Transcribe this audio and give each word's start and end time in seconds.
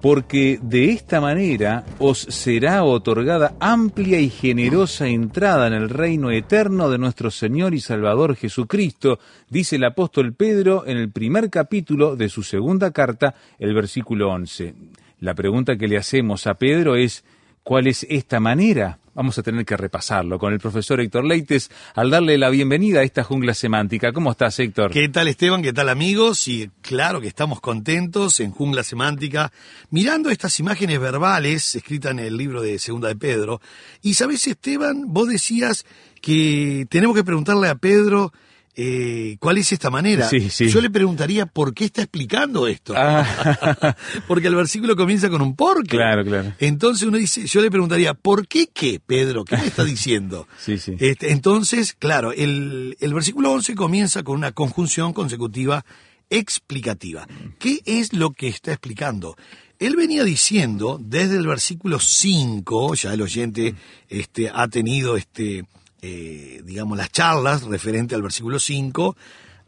Porque 0.00 0.58
de 0.62 0.90
esta 0.90 1.20
manera 1.20 1.84
os 1.98 2.20
será 2.20 2.84
otorgada 2.84 3.54
amplia 3.60 4.20
y 4.20 4.30
generosa 4.30 5.08
entrada 5.08 5.66
en 5.66 5.72
el 5.72 5.88
reino 5.88 6.30
eterno 6.30 6.90
de 6.90 6.98
nuestro 6.98 7.30
Señor 7.30 7.74
y 7.74 7.80
Salvador 7.80 8.36
Jesucristo, 8.36 9.18
dice 9.48 9.76
el 9.76 9.84
apóstol 9.84 10.34
Pedro 10.34 10.86
en 10.86 10.96
el 10.96 11.10
primer 11.10 11.50
capítulo 11.50 12.16
de 12.16 12.28
su 12.28 12.42
segunda 12.42 12.92
carta, 12.92 13.34
el 13.58 13.74
versículo 13.74 14.30
11. 14.30 14.74
La 15.20 15.34
pregunta 15.34 15.76
que 15.76 15.88
le 15.88 15.96
hacemos 15.96 16.46
a 16.46 16.54
Pedro 16.54 16.94
es, 16.94 17.24
¿cuál 17.64 17.88
es 17.88 18.06
esta 18.08 18.38
manera? 18.38 18.98
Vamos 19.18 19.36
a 19.36 19.42
tener 19.42 19.66
que 19.66 19.76
repasarlo 19.76 20.38
con 20.38 20.52
el 20.52 20.60
profesor 20.60 21.00
Héctor 21.00 21.24
Leites 21.24 21.72
al 21.96 22.08
darle 22.08 22.38
la 22.38 22.50
bienvenida 22.50 23.00
a 23.00 23.02
esta 23.02 23.24
jungla 23.24 23.52
semántica. 23.52 24.12
¿Cómo 24.12 24.30
estás, 24.30 24.56
Héctor? 24.60 24.92
¿Qué 24.92 25.08
tal 25.08 25.26
Esteban? 25.26 25.60
¿Qué 25.60 25.72
tal 25.72 25.88
amigos? 25.88 26.46
Y 26.46 26.70
claro 26.82 27.20
que 27.20 27.26
estamos 27.26 27.60
contentos 27.60 28.38
en 28.38 28.52
Jungla 28.52 28.84
Semántica, 28.84 29.50
mirando 29.90 30.30
estas 30.30 30.60
imágenes 30.60 31.00
verbales 31.00 31.74
escritas 31.74 32.12
en 32.12 32.20
el 32.20 32.36
libro 32.36 32.62
de 32.62 32.78
Segunda 32.78 33.08
de 33.08 33.16
Pedro. 33.16 33.60
Y 34.02 34.14
sabes 34.14 34.46
Esteban, 34.46 35.12
vos 35.12 35.26
decías 35.26 35.84
que 36.20 36.86
tenemos 36.88 37.16
que 37.16 37.24
preguntarle 37.24 37.70
a 37.70 37.74
Pedro 37.74 38.32
eh, 38.80 39.36
cuál 39.40 39.58
es 39.58 39.72
esta 39.72 39.90
manera. 39.90 40.28
Sí, 40.28 40.50
sí. 40.50 40.68
Yo 40.68 40.80
le 40.80 40.88
preguntaría 40.88 41.46
por 41.46 41.74
qué 41.74 41.86
está 41.86 42.02
explicando 42.02 42.68
esto. 42.68 42.94
Ah. 42.96 43.96
Porque 44.28 44.46
el 44.46 44.54
versículo 44.54 44.94
comienza 44.94 45.28
con 45.28 45.42
un 45.42 45.56
por 45.56 45.82
qué. 45.82 45.96
Claro, 45.96 46.24
claro. 46.24 46.52
Entonces 46.60 47.08
uno 47.08 47.16
dice, 47.16 47.44
yo 47.44 47.60
le 47.60 47.72
preguntaría, 47.72 48.14
¿por 48.14 48.46
qué 48.46 48.68
qué, 48.72 49.00
Pedro? 49.04 49.44
¿Qué 49.44 49.56
me 49.56 49.66
está 49.66 49.84
diciendo? 49.84 50.46
Sí, 50.58 50.76
sí. 50.76 50.94
Este, 50.98 51.32
entonces, 51.32 51.94
claro, 51.98 52.32
el, 52.32 52.96
el 53.00 53.14
versículo 53.14 53.50
11 53.52 53.74
comienza 53.74 54.22
con 54.22 54.36
una 54.36 54.52
conjunción 54.52 55.12
consecutiva 55.12 55.84
explicativa. 56.30 57.26
¿Qué 57.58 57.80
es 57.86 58.12
lo 58.12 58.30
que 58.32 58.48
está 58.48 58.72
explicando? 58.72 59.36
Él 59.78 59.96
venía 59.96 60.24
diciendo 60.24 61.00
desde 61.00 61.36
el 61.36 61.46
versículo 61.46 61.98
5, 61.98 62.94
ya 62.94 63.14
el 63.14 63.22
oyente 63.22 63.74
este, 64.08 64.50
ha 64.52 64.68
tenido, 64.68 65.16
este, 65.16 65.64
eh, 66.02 66.62
digamos, 66.64 66.96
las 66.96 67.10
charlas 67.10 67.64
referente 67.64 68.14
al 68.14 68.22
versículo 68.22 68.58
5 68.58 69.16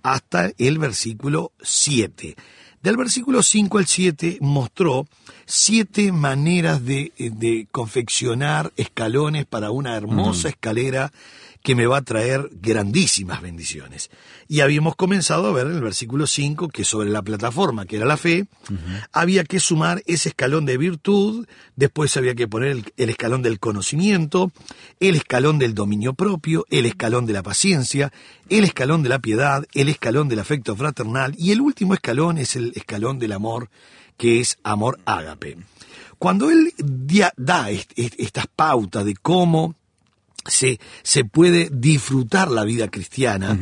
hasta 0.03 0.51
el 0.59 0.79
versículo 0.79 1.53
7. 1.61 2.37
Del 2.83 2.97
versículo 2.97 3.43
5 3.43 3.79
al 3.79 3.87
7 3.87 4.39
mostró 4.41 5.07
siete 5.45 6.13
maneras 6.13 6.85
de, 6.85 7.13
de 7.19 7.67
confeccionar 7.71 8.73
escalones 8.77 9.45
para 9.45 9.71
una 9.71 9.97
hermosa 9.97 10.49
escalera 10.49 11.13
que 11.63 11.75
me 11.75 11.87
va 11.87 11.99
a 11.99 12.03
traer 12.03 12.49
grandísimas 12.53 13.43
bendiciones. 13.43 14.11
Y 14.49 14.61
habíamos 14.61 14.97
comenzado 14.97 15.47
a 15.47 15.53
ver 15.53 15.67
en 15.67 15.75
el 15.75 15.83
versículo 15.83 16.27
5 16.27 16.69
que 16.69 16.85
sobre 16.85 17.11
la 17.11 17.21
plataforma, 17.23 17.85
que 17.85 17.97
era 17.97 18.07
la 18.07 18.17
fe, 18.17 18.47
había 19.13 19.45
que 19.45 19.61
sumar 19.61 20.03
ese 20.07 20.31
escalón 20.31 20.65
de 20.65 20.79
virtud, 20.79 21.47
después 21.77 22.17
había 22.17 22.35
que 22.35 22.49
poner 22.49 22.71
el, 22.71 22.93
el 22.97 23.11
escalón 23.11 23.43
del 23.43 23.59
conocimiento, 23.61 24.53
el 25.01 25.17
escalón 25.17 25.59
del 25.59 25.75
dominio 25.75 26.15
propio, 26.15 26.65
el 26.71 26.87
escalón 26.87 27.27
de 27.27 27.35
la 27.35 27.43
paciencia, 27.43 28.11
el 28.49 28.65
escalón 28.65 29.03
de 29.03 29.11
la 29.11 29.19
piedad, 29.19 29.67
el 29.75 29.89
escalón 29.91 30.29
del 30.29 30.39
afecto 30.41 30.75
fraternal 30.75 31.35
y 31.37 31.51
el 31.53 31.61
último 31.61 31.93
escalón 31.95 32.39
es 32.39 32.57
el 32.57 32.73
escalón 32.75 33.19
del 33.19 33.33
amor, 33.33 33.69
que 34.17 34.41
es 34.41 34.59
amor 34.63 34.99
ágape. 35.05 35.59
Cuando 36.19 36.51
él 36.51 36.73
da 37.37 37.71
est- 37.71 37.93
est- 37.97 38.19
estas 38.19 38.47
pautas 38.47 39.05
de 39.05 39.15
cómo 39.15 39.75
se, 40.51 40.79
se 41.03 41.25
puede 41.25 41.71
disfrutar 41.73 42.51
la 42.51 42.65
vida 42.65 42.89
cristiana, 42.89 43.59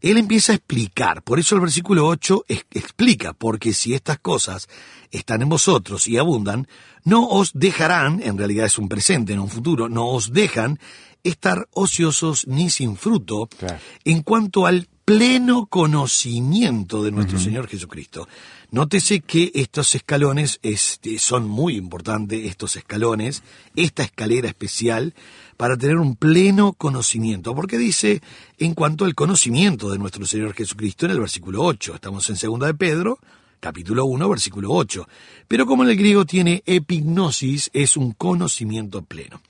él 0.00 0.16
empieza 0.18 0.52
a 0.52 0.56
explicar. 0.56 1.22
Por 1.22 1.38
eso 1.38 1.54
el 1.54 1.60
versículo 1.60 2.06
8 2.06 2.44
es- 2.48 2.66
explica, 2.72 3.32
porque 3.32 3.72
si 3.72 3.94
estas 3.94 4.18
cosas 4.18 4.68
están 5.10 5.42
en 5.42 5.48
vosotros 5.48 6.06
y 6.08 6.18
abundan, 6.18 6.66
no 7.04 7.26
os 7.28 7.52
dejarán, 7.54 8.20
en 8.22 8.36
realidad 8.36 8.66
es 8.66 8.78
un 8.78 8.88
presente, 8.88 9.34
no 9.36 9.44
un 9.44 9.48
futuro, 9.50 9.88
no 9.88 10.08
os 10.08 10.32
dejan 10.32 10.78
estar 11.24 11.68
ociosos 11.72 12.46
ni 12.48 12.68
sin 12.68 12.96
fruto 12.96 13.48
Claro. 13.58 13.78
en 14.04 14.22
cuanto 14.22 14.66
al 14.66 14.88
pleno 15.04 15.66
conocimiento 15.66 17.02
de 17.02 17.10
nuestro 17.12 17.38
Señor 17.38 17.66
Jesucristo. 17.68 18.28
Nótese 18.72 19.20
que 19.20 19.52
estos 19.54 19.94
escalones 19.94 20.58
este, 20.62 21.18
son 21.18 21.46
muy 21.46 21.76
importantes, 21.76 22.46
estos 22.46 22.74
escalones, 22.76 23.42
esta 23.76 24.02
escalera 24.02 24.48
especial, 24.48 25.12
para 25.58 25.76
tener 25.76 25.98
un 25.98 26.16
pleno 26.16 26.72
conocimiento. 26.72 27.54
Porque 27.54 27.76
dice, 27.76 28.22
en 28.56 28.72
cuanto 28.72 29.04
al 29.04 29.14
conocimiento 29.14 29.90
de 29.90 29.98
nuestro 29.98 30.24
Señor 30.24 30.54
Jesucristo, 30.54 31.04
en 31.04 31.12
el 31.12 31.20
versículo 31.20 31.62
8, 31.62 31.96
estamos 31.96 32.30
en 32.30 32.36
segunda 32.36 32.66
de 32.66 32.72
Pedro, 32.72 33.18
capítulo 33.60 34.06
1, 34.06 34.26
versículo 34.26 34.70
8. 34.70 35.06
Pero 35.46 35.66
como 35.66 35.84
en 35.84 35.90
el 35.90 35.96
griego 35.98 36.24
tiene 36.24 36.62
epignosis, 36.64 37.68
es 37.74 37.98
un 37.98 38.12
conocimiento 38.12 39.02
pleno. 39.02 39.42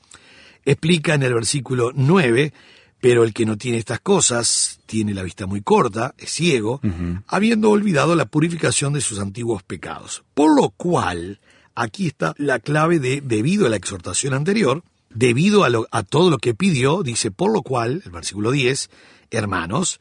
Explica 0.64 1.14
en 1.14 1.22
el 1.22 1.34
versículo 1.34 1.92
9, 1.94 2.52
pero 3.02 3.24
el 3.24 3.34
que 3.34 3.44
no 3.44 3.58
tiene 3.58 3.78
estas 3.78 3.98
cosas 4.00 4.78
tiene 4.86 5.12
la 5.12 5.24
vista 5.24 5.46
muy 5.46 5.60
corta, 5.60 6.14
es 6.16 6.30
ciego, 6.30 6.80
habiendo 7.26 7.68
olvidado 7.70 8.14
la 8.14 8.26
purificación 8.26 8.92
de 8.92 9.00
sus 9.00 9.18
antiguos 9.18 9.64
pecados. 9.64 10.22
Por 10.34 10.54
lo 10.54 10.70
cual, 10.70 11.40
aquí 11.74 12.06
está 12.06 12.32
la 12.38 12.60
clave 12.60 13.00
de 13.00 13.20
debido 13.20 13.66
a 13.66 13.70
la 13.70 13.76
exhortación 13.76 14.34
anterior, 14.34 14.84
debido 15.10 15.64
a, 15.64 15.68
lo- 15.68 15.88
a 15.90 16.04
todo 16.04 16.30
lo 16.30 16.38
que 16.38 16.54
pidió, 16.54 17.02
dice, 17.02 17.32
por 17.32 17.52
lo 17.52 17.62
cual, 17.62 18.02
el 18.06 18.12
versículo 18.12 18.52
10, 18.52 18.88
hermanos, 19.32 19.98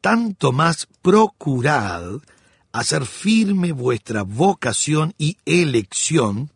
tanto 0.00 0.52
más 0.52 0.86
procurad 1.02 2.04
hacer 2.72 3.04
firme 3.04 3.72
vuestra 3.72 4.22
vocación 4.22 5.12
y 5.18 5.38
elección, 5.44 6.50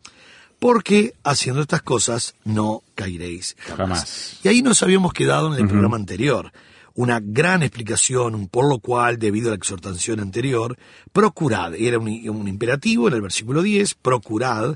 porque 0.59 1.13
haciendo 1.23 1.61
estas 1.61 1.81
cosas 1.81 2.35
no 2.43 2.83
caeréis 2.95 3.55
jamás. 3.59 3.77
Jamás. 3.77 4.39
Y 4.43 4.47
ahí 4.49 4.61
nos 4.61 4.83
habíamos 4.83 5.13
quedado 5.13 5.47
en 5.55 5.61
el 5.61 5.67
programa 5.67 5.95
anterior. 5.95 6.51
Una 6.95 7.21
gran 7.23 7.63
explicación, 7.63 8.35
un 8.35 8.47
por 8.49 8.67
lo 8.67 8.79
cual, 8.79 9.17
debido 9.19 9.47
a 9.47 9.51
la 9.51 9.55
exhortación 9.55 10.19
anterior, 10.19 10.77
procurad, 11.13 11.73
era 11.75 11.97
un, 11.97 12.07
un 12.29 12.47
imperativo 12.47 13.07
en 13.07 13.13
el 13.13 13.21
versículo 13.21 13.61
10, 13.61 13.93
procurad, 13.93 14.75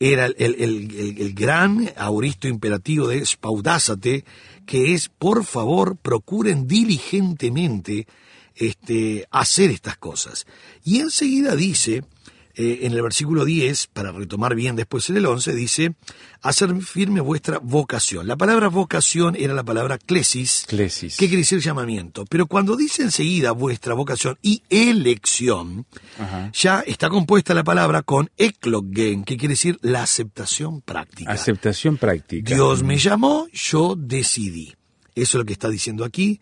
era 0.00 0.26
el, 0.26 0.34
el- 0.38 0.54
el- 0.58 0.94
el- 0.98 1.18
el 1.20 1.34
gran 1.34 1.90
auristo 1.96 2.48
imperativo 2.48 3.06
de 3.08 3.24
spaudásate, 3.24 4.24
que 4.66 4.94
es, 4.94 5.10
por 5.10 5.44
favor, 5.44 5.96
procuren 5.96 6.66
diligentemente 6.66 8.06
este, 8.56 9.26
hacer 9.30 9.70
estas 9.70 9.96
cosas. 9.96 10.46
Y 10.84 10.98
enseguida 11.00 11.54
dice, 11.54 12.02
eh, 12.54 12.80
en 12.82 12.92
el 12.92 13.02
versículo 13.02 13.44
10, 13.44 13.88
para 13.88 14.12
retomar 14.12 14.54
bien 14.54 14.76
después 14.76 15.08
en 15.10 15.16
el 15.16 15.26
11, 15.26 15.54
dice, 15.54 15.94
hacer 16.42 16.74
firme 16.82 17.20
vuestra 17.20 17.58
vocación. 17.58 18.26
La 18.26 18.36
palabra 18.36 18.68
vocación 18.68 19.36
era 19.36 19.54
la 19.54 19.62
palabra 19.62 19.98
clesis, 19.98 20.64
Clesis. 20.66 21.16
que 21.16 21.26
quiere 21.26 21.42
decir 21.42 21.60
llamamiento. 21.60 22.24
Pero 22.26 22.46
cuando 22.46 22.76
dice 22.76 23.02
enseguida 23.02 23.52
vuestra 23.52 23.94
vocación 23.94 24.38
y 24.42 24.62
elección, 24.68 25.86
ya 26.52 26.80
está 26.80 27.08
compuesta 27.08 27.54
la 27.54 27.64
palabra 27.64 28.02
con 28.02 28.30
eklogen, 28.36 29.24
que 29.24 29.36
quiere 29.36 29.52
decir 29.52 29.78
la 29.82 30.02
aceptación 30.02 30.80
práctica. 30.80 31.30
Aceptación 31.32 31.96
práctica. 31.96 32.54
Dios 32.54 32.82
me 32.82 32.98
llamó, 32.98 33.46
yo 33.52 33.94
decidí. 33.96 34.74
Eso 35.14 35.38
es 35.38 35.40
lo 35.40 35.44
que 35.44 35.52
está 35.52 35.68
diciendo 35.68 36.04
aquí. 36.04 36.40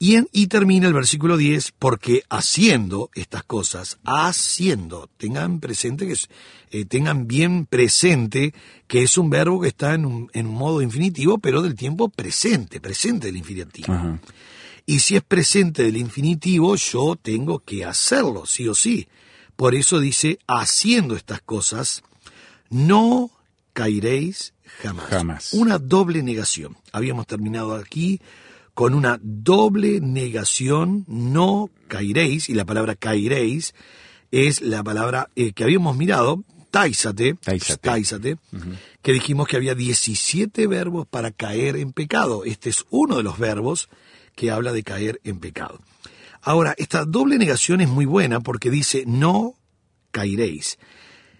Y, 0.00 0.14
en- 0.14 0.28
y 0.32 0.46
termina 0.46 0.86
el 0.86 0.94
versículo 0.94 1.36
10, 1.36 1.72
porque 1.78 2.22
haciendo 2.30 3.10
estas 3.14 3.42
cosas, 3.42 3.98
haciendo, 4.04 5.08
tengan 5.16 5.58
presente 5.58 6.06
que 6.06 6.12
es- 6.12 6.28
eh, 6.70 6.84
tengan 6.84 7.26
bien 7.26 7.66
presente 7.66 8.54
que 8.86 9.02
es 9.02 9.18
un 9.18 9.28
verbo 9.30 9.60
que 9.60 9.68
está 9.68 9.94
en 9.94 10.06
un, 10.06 10.30
en 10.34 10.46
un 10.46 10.54
modo 10.54 10.82
infinitivo, 10.82 11.38
pero 11.38 11.62
del 11.62 11.74
tiempo 11.74 12.08
presente, 12.08 12.80
presente 12.80 13.26
del 13.26 13.36
infinitivo. 13.38 13.92
Ajá. 13.92 14.20
Y 14.86 15.00
si 15.00 15.16
es 15.16 15.22
presente 15.22 15.82
del 15.82 15.96
infinitivo, 15.96 16.76
yo 16.76 17.16
tengo 17.20 17.58
que 17.58 17.84
hacerlo, 17.84 18.46
sí 18.46 18.68
o 18.68 18.74
sí. 18.74 19.08
Por 19.56 19.74
eso 19.74 19.98
dice, 19.98 20.38
haciendo 20.46 21.16
estas 21.16 21.40
cosas, 21.42 22.02
no 22.70 23.30
caeréis 23.72 24.54
jamás. 24.82 25.06
Jamás. 25.08 25.52
Una 25.54 25.78
doble 25.78 26.22
negación. 26.22 26.76
Habíamos 26.92 27.26
terminado 27.26 27.74
aquí 27.74 28.20
con 28.78 28.94
una 28.94 29.18
doble 29.20 30.00
negación, 30.00 31.04
no 31.08 31.68
caeréis, 31.88 32.48
y 32.48 32.54
la 32.54 32.64
palabra 32.64 32.94
caeréis 32.94 33.74
es 34.30 34.60
la 34.60 34.84
palabra 34.84 35.30
eh, 35.34 35.52
que 35.52 35.64
habíamos 35.64 35.96
mirado, 35.96 36.44
taisate, 36.70 37.34
Táisate. 37.42 37.82
táisate, 37.82 38.38
que 39.02 39.12
dijimos 39.12 39.48
que 39.48 39.56
había 39.56 39.74
17 39.74 40.68
verbos 40.68 41.08
para 41.08 41.32
caer 41.32 41.74
en 41.74 41.92
pecado. 41.92 42.44
Este 42.44 42.70
es 42.70 42.84
uno 42.90 43.16
de 43.16 43.24
los 43.24 43.36
verbos 43.36 43.88
que 44.36 44.52
habla 44.52 44.72
de 44.72 44.84
caer 44.84 45.20
en 45.24 45.40
pecado. 45.40 45.80
Ahora, 46.40 46.76
esta 46.78 47.04
doble 47.04 47.36
negación 47.36 47.80
es 47.80 47.88
muy 47.88 48.04
buena 48.04 48.38
porque 48.38 48.70
dice 48.70 49.02
no 49.08 49.54
caeréis. 50.12 50.78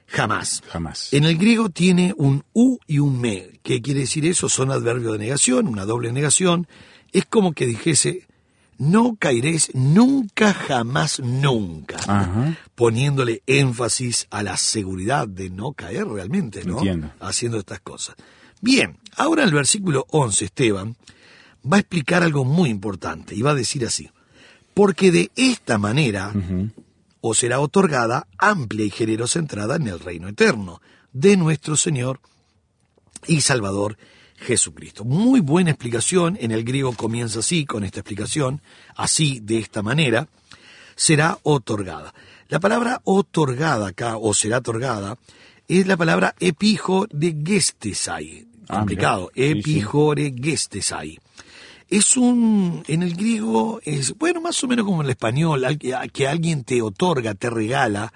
Jamás. 0.08 0.64
Jamás. 0.67 1.12
En 1.12 1.25
el 1.25 1.38
griego 1.38 1.69
tiene 1.69 2.14
un 2.17 2.43
u 2.52 2.79
y 2.88 2.99
un 2.99 3.20
me. 3.20 3.61
¿Qué 3.62 3.81
quiere 3.81 4.00
decir 4.00 4.26
eso? 4.26 4.49
Son 4.49 4.73
adverbios 4.73 5.12
de 5.12 5.19
negación, 5.19 5.69
una 5.69 5.84
doble 5.84 6.12
negación. 6.12 6.67
Es 7.12 7.25
como 7.26 7.52
que 7.52 7.66
dijese, 7.66 8.26
no 8.78 9.16
caeréis 9.19 9.70
nunca, 9.75 10.55
jamás, 10.55 11.20
nunca. 11.20 11.96
Ajá. 12.06 12.56
Poniéndole 12.75 13.43
énfasis 13.46 14.26
a 14.31 14.43
la 14.43 14.56
seguridad 14.56 15.26
de 15.26 15.50
no 15.50 15.72
caer 15.72 16.06
realmente, 16.06 16.64
¿no? 16.64 16.78
Entiendo. 16.78 17.10
Haciendo 17.20 17.58
estas 17.58 17.81
cosas. 17.81 18.16
Bien, 18.60 18.99
ahora 19.16 19.44
el 19.44 19.52
versículo 19.52 20.06
11, 20.10 20.44
Esteban, 20.44 20.96
va 21.70 21.76
a 21.76 21.81
explicar 21.81 22.22
algo 22.22 22.44
muy 22.44 22.70
importante 22.70 23.34
y 23.34 23.43
va 23.43 23.50
a 23.50 23.56
decir 23.56 23.84
así. 23.84 24.10
Porque 24.75 25.10
de 25.10 25.31
esta 25.34 25.76
manera 25.78 26.32
os 27.20 27.38
será 27.38 27.58
otorgada 27.58 28.28
amplia 28.38 28.87
y 28.87 28.90
generosa 28.90 29.40
entrada 29.40 29.76
en 29.76 29.88
el 29.88 29.99
reino 29.99 30.28
eterno 30.28 30.81
de 31.12 31.37
nuestro 31.37 31.76
Señor 31.76 32.20
y 33.26 33.40
Salvador 33.40 33.96
Jesucristo. 34.40 35.05
Muy 35.05 35.40
buena 35.40 35.70
explicación, 35.70 36.37
en 36.40 36.52
el 36.52 36.64
griego 36.64 36.93
comienza 36.93 37.40
así, 37.40 37.64
con 37.67 37.85
esta 37.85 38.00
explicación, 38.00 38.61
así, 38.96 39.40
de 39.40 39.58
esta 39.58 39.82
manera, 39.82 40.29
será 40.96 41.38
otorgada. 41.43 42.14
La 42.49 42.61
palabra 42.61 43.00
otorgada 43.05 43.88
acá, 43.88 44.17
o 44.17 44.32
será 44.32 44.58
otorgada, 44.58 45.19
es 45.67 45.87
la 45.87 45.96
palabra 45.96 46.35
epijo 46.40 47.06
de 47.11 47.37
gestesai. 47.44 48.46
Ah, 48.69 48.79
Complicado, 48.79 49.31
sí. 49.35 49.43
epijore 49.43 50.35
gestesai. 50.41 51.19
Es 51.88 52.17
un, 52.17 52.82
en 52.87 53.02
el 53.02 53.14
griego, 53.14 53.81
es, 53.82 54.17
bueno, 54.19 54.41
más 54.41 54.62
o 54.62 54.69
menos 54.69 54.84
como 54.84 55.00
en 55.00 55.06
el 55.06 55.11
español, 55.12 55.67
que 56.12 56.29
alguien 56.29 56.64
te 56.64 56.82
otorga, 56.82 57.34
te 57.34 57.49
regala, 57.49 58.12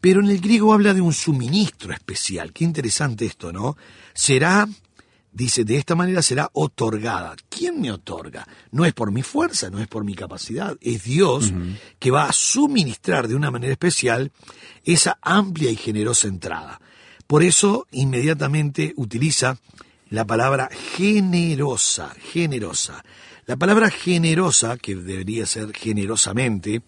pero 0.00 0.20
en 0.20 0.30
el 0.30 0.40
griego 0.40 0.72
habla 0.72 0.94
de 0.94 1.00
un 1.00 1.12
suministro 1.12 1.92
especial. 1.92 2.52
Qué 2.52 2.64
interesante 2.64 3.26
esto, 3.26 3.52
¿no? 3.52 3.76
Será, 4.14 4.68
dice, 5.32 5.64
de 5.64 5.76
esta 5.76 5.94
manera 5.94 6.22
será 6.22 6.50
otorgada. 6.52 7.36
¿Quién 7.48 7.80
me 7.80 7.90
otorga? 7.90 8.46
No 8.70 8.84
es 8.84 8.92
por 8.92 9.12
mi 9.12 9.22
fuerza, 9.22 9.70
no 9.70 9.80
es 9.80 9.88
por 9.88 10.04
mi 10.04 10.14
capacidad, 10.14 10.76
es 10.80 11.04
Dios 11.04 11.52
que 11.98 12.10
va 12.10 12.24
a 12.24 12.32
suministrar 12.32 13.28
de 13.28 13.34
una 13.34 13.50
manera 13.50 13.72
especial 13.72 14.32
esa 14.84 15.18
amplia 15.22 15.70
y 15.70 15.76
generosa 15.76 16.28
entrada. 16.28 16.80
Por 17.26 17.42
eso 17.42 17.86
inmediatamente 17.90 18.94
utiliza 18.96 19.58
la 20.10 20.26
palabra 20.26 20.70
generosa, 20.96 22.14
generosa. 22.32 23.04
La 23.46 23.56
palabra 23.56 23.90
generosa, 23.90 24.76
que 24.76 24.94
debería 24.94 25.46
ser 25.46 25.72
generosamente, 25.74 26.82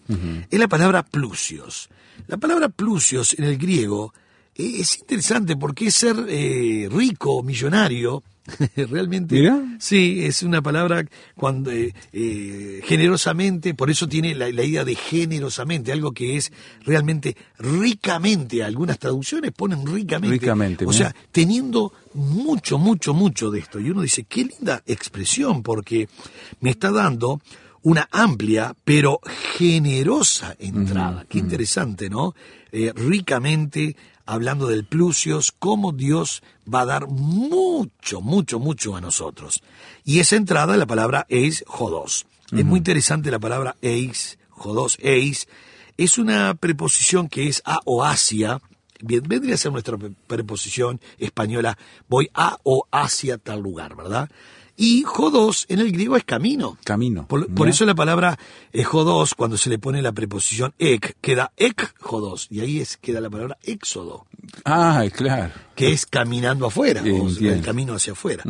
es 0.49 0.59
la 0.59 0.67
palabra 0.67 1.03
plusios. 1.03 1.89
La 2.27 2.37
palabra 2.37 2.69
plusios 2.69 3.33
en 3.37 3.45
el 3.45 3.57
griego 3.57 4.13
eh, 4.55 4.75
es 4.79 4.99
interesante 4.99 5.55
porque 5.55 5.87
es 5.87 5.95
ser 5.95 6.15
eh, 6.27 6.87
rico, 6.91 7.41
millonario, 7.43 8.23
realmente. 8.75 9.35
Mira. 9.35 9.61
Sí, 9.79 10.23
es 10.25 10.43
una 10.43 10.61
palabra 10.61 11.05
cuando 11.35 11.71
eh, 11.71 11.93
eh, 12.13 12.81
generosamente, 12.83 13.73
por 13.73 13.89
eso 13.89 14.07
tiene 14.07 14.35
la, 14.35 14.49
la 14.51 14.63
idea 14.63 14.83
de 14.85 14.95
generosamente, 14.95 15.91
algo 15.91 16.11
que 16.11 16.37
es 16.37 16.51
realmente 16.85 17.35
ricamente. 17.59 18.63
Algunas 18.63 18.99
traducciones 18.99 19.51
ponen 19.51 19.85
ricamente. 19.85 20.37
Ricamente, 20.37 20.85
O 20.85 20.89
mira. 20.89 20.97
sea, 20.97 21.15
teniendo 21.31 21.93
mucho, 22.13 22.77
mucho, 22.77 23.13
mucho 23.13 23.51
de 23.51 23.59
esto. 23.59 23.79
Y 23.79 23.89
uno 23.89 24.01
dice, 24.01 24.23
qué 24.23 24.45
linda 24.45 24.83
expresión, 24.85 25.63
porque 25.63 26.07
me 26.59 26.71
está 26.71 26.91
dando 26.91 27.41
una 27.83 28.07
amplia 28.11 28.75
pero 28.83 29.19
generosa 29.57 30.55
entrada. 30.59 31.25
Qué 31.27 31.39
interesante, 31.39 32.09
¿no? 32.09 32.35
Eh, 32.71 32.93
ricamente 32.95 33.95
hablando 34.31 34.67
del 34.67 34.85
plusios, 34.85 35.51
cómo 35.51 35.91
Dios 35.91 36.41
va 36.71 36.81
a 36.81 36.85
dar 36.85 37.07
mucho, 37.07 38.21
mucho, 38.21 38.59
mucho 38.59 38.95
a 38.95 39.01
nosotros. 39.01 39.61
Y 40.05 40.19
esa 40.19 40.37
entrada, 40.37 40.77
la 40.77 40.85
palabra 40.85 41.25
eis 41.29 41.63
jodos. 41.67 42.25
Es 42.51 42.65
muy 42.65 42.77
interesante 42.77 43.29
la 43.31 43.39
palabra 43.39 43.75
eis, 43.81 44.37
jodos, 44.49 44.97
eis. 45.01 45.47
Es 45.97 46.17
una 46.17 46.53
preposición 46.55 47.27
que 47.29 47.47
es 47.47 47.61
a 47.65 47.79
o 47.85 48.03
hacia. 48.05 48.61
Vendría 49.01 49.55
a 49.55 49.57
ser 49.57 49.71
nuestra 49.71 49.97
pre- 49.97 50.11
preposición 50.27 51.01
española, 51.17 51.77
voy 52.07 52.29
a 52.33 52.57
o 52.63 52.87
hacia 52.91 53.37
tal 53.37 53.61
lugar, 53.61 53.95
¿verdad? 53.95 54.29
Y 54.83 55.03
jodos 55.03 55.67
en 55.69 55.77
el 55.77 55.91
griego 55.91 56.17
es 56.17 56.23
camino. 56.23 56.75
Camino. 56.83 57.27
Por, 57.27 57.69
eso 57.69 57.85
la 57.85 57.93
palabra 57.93 58.39
eh, 58.73 58.83
jodos, 58.83 59.35
cuando 59.35 59.55
se 59.55 59.69
le 59.69 59.77
pone 59.77 60.01
la 60.01 60.11
preposición 60.11 60.73
ek, 60.79 61.17
queda 61.21 61.51
ek 61.55 61.93
jodos. 61.99 62.47
Y 62.49 62.61
ahí 62.61 62.79
es, 62.79 62.97
queda 62.97 63.21
la 63.21 63.29
palabra 63.29 63.59
éxodo, 63.61 64.25
Ah, 64.65 65.03
claro. 65.15 65.53
Que 65.75 65.91
es 65.91 66.05
caminando 66.05 66.65
afuera, 66.65 67.01
o 67.01 67.29
el 67.29 67.61
camino 67.61 67.93
hacia 67.93 68.13
afuera. 68.13 68.43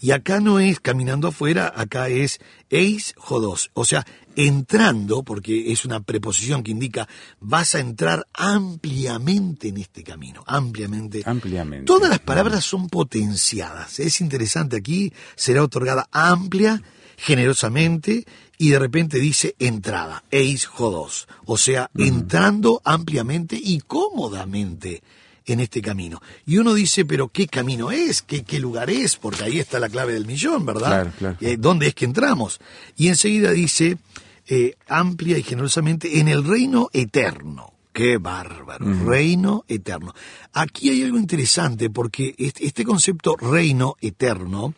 Y 0.00 0.12
acá 0.12 0.38
no 0.40 0.60
es 0.60 0.78
caminando 0.78 1.28
afuera, 1.28 1.72
acá 1.74 2.08
es 2.08 2.38
eis 2.70 3.14
jodos. 3.16 3.70
O 3.74 3.84
sea, 3.84 4.06
entrando, 4.36 5.24
porque 5.24 5.72
es 5.72 5.84
una 5.84 6.00
preposición 6.00 6.62
que 6.62 6.70
indica 6.70 7.08
vas 7.40 7.74
a 7.74 7.80
entrar 7.80 8.26
ampliamente 8.32 9.68
en 9.68 9.78
este 9.78 10.04
camino, 10.04 10.44
ampliamente. 10.46 11.22
Ampliamente. 11.26 11.86
Todas 11.86 12.08
las 12.08 12.20
palabras 12.20 12.64
son 12.64 12.88
potenciadas. 12.88 13.98
Es 13.98 14.20
interesante 14.20 14.76
aquí, 14.76 15.12
será 15.34 15.64
otorgada 15.64 16.08
amplia, 16.12 16.80
generosamente, 17.16 18.24
y 18.56 18.70
de 18.70 18.78
repente 18.78 19.18
dice 19.18 19.56
entrada, 19.58 20.22
eis 20.30 20.66
jodos. 20.66 21.26
O 21.44 21.56
sea, 21.56 21.90
entrando 21.96 22.80
ampliamente 22.84 23.58
y 23.60 23.80
cómodamente 23.80 25.02
en 25.52 25.60
este 25.60 25.82
camino. 25.82 26.20
Y 26.46 26.58
uno 26.58 26.74
dice, 26.74 27.04
pero 27.04 27.28
¿qué 27.28 27.46
camino 27.46 27.90
es? 27.90 28.22
¿Qué, 28.22 28.42
qué 28.42 28.58
lugar 28.58 28.90
es? 28.90 29.16
Porque 29.16 29.44
ahí 29.44 29.58
está 29.58 29.78
la 29.78 29.88
clave 29.88 30.12
del 30.12 30.26
millón, 30.26 30.66
¿verdad? 30.66 30.88
Claro, 30.88 31.12
claro. 31.18 31.36
Eh, 31.40 31.56
¿Dónde 31.58 31.88
es 31.88 31.94
que 31.94 32.04
entramos? 32.04 32.60
Y 32.96 33.08
enseguida 33.08 33.52
dice, 33.52 33.98
eh, 34.46 34.76
amplia 34.86 35.38
y 35.38 35.42
generosamente, 35.42 36.20
en 36.20 36.28
el 36.28 36.44
reino 36.44 36.88
eterno. 36.92 37.72
Qué 37.92 38.18
bárbaro, 38.18 38.86
reino 39.04 39.64
eterno. 39.66 40.14
Aquí 40.52 40.88
hay 40.88 41.02
algo 41.02 41.18
interesante 41.18 41.90
porque 41.90 42.32
este, 42.38 42.64
este 42.64 42.84
concepto 42.84 43.34
reino 43.34 43.96
eterno 44.00 44.74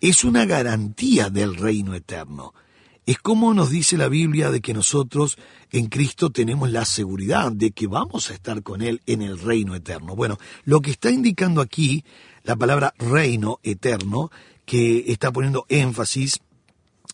es 0.00 0.24
una 0.24 0.44
garantía 0.44 1.30
del 1.30 1.56
reino 1.56 1.94
eterno. 1.94 2.52
Es 3.10 3.18
como 3.18 3.52
nos 3.54 3.70
dice 3.70 3.96
la 3.96 4.06
Biblia 4.06 4.52
de 4.52 4.60
que 4.60 4.72
nosotros 4.72 5.36
en 5.72 5.86
Cristo 5.86 6.30
tenemos 6.30 6.70
la 6.70 6.84
seguridad 6.84 7.50
de 7.50 7.72
que 7.72 7.88
vamos 7.88 8.30
a 8.30 8.34
estar 8.34 8.62
con 8.62 8.82
Él 8.82 9.02
en 9.04 9.20
el 9.20 9.36
reino 9.36 9.74
eterno. 9.74 10.14
Bueno, 10.14 10.38
lo 10.64 10.80
que 10.80 10.92
está 10.92 11.10
indicando 11.10 11.60
aquí 11.60 12.04
la 12.44 12.54
palabra 12.54 12.94
reino 12.98 13.58
eterno, 13.64 14.30
que 14.64 15.10
está 15.10 15.32
poniendo 15.32 15.66
énfasis 15.68 16.38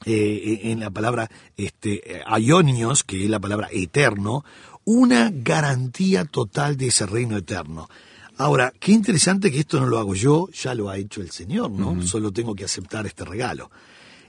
eh, 0.05 0.61
en 0.65 0.81
la 0.81 0.91
palabra 0.91 1.31
este, 1.57 2.23
aionios, 2.27 3.03
que 3.03 3.25
es 3.25 3.31
la 3.31 3.41
palabra 3.41 3.71
eterno, 3.73 4.45
una 4.85 5.31
garantía 5.33 6.27
total 6.27 6.77
de 6.77 6.89
ese 6.89 7.07
reino 7.07 7.39
eterno. 7.39 7.89
Ahora, 8.37 8.71
qué 8.79 8.93
interesante 8.93 9.51
que 9.51 9.61
esto 9.61 9.81
no 9.81 9.87
lo 9.87 9.99
hago 9.99 10.15
yo, 10.15 10.51
ya 10.51 10.75
lo 10.75 10.91
ha 10.91 10.99
hecho 10.99 11.23
el 11.23 11.31
Señor, 11.31 11.71
¿no? 11.71 12.03
Solo 12.03 12.33
tengo 12.33 12.55
que 12.55 12.67
aceptar 12.67 13.07
este 13.07 13.25
regalo. 13.25 13.71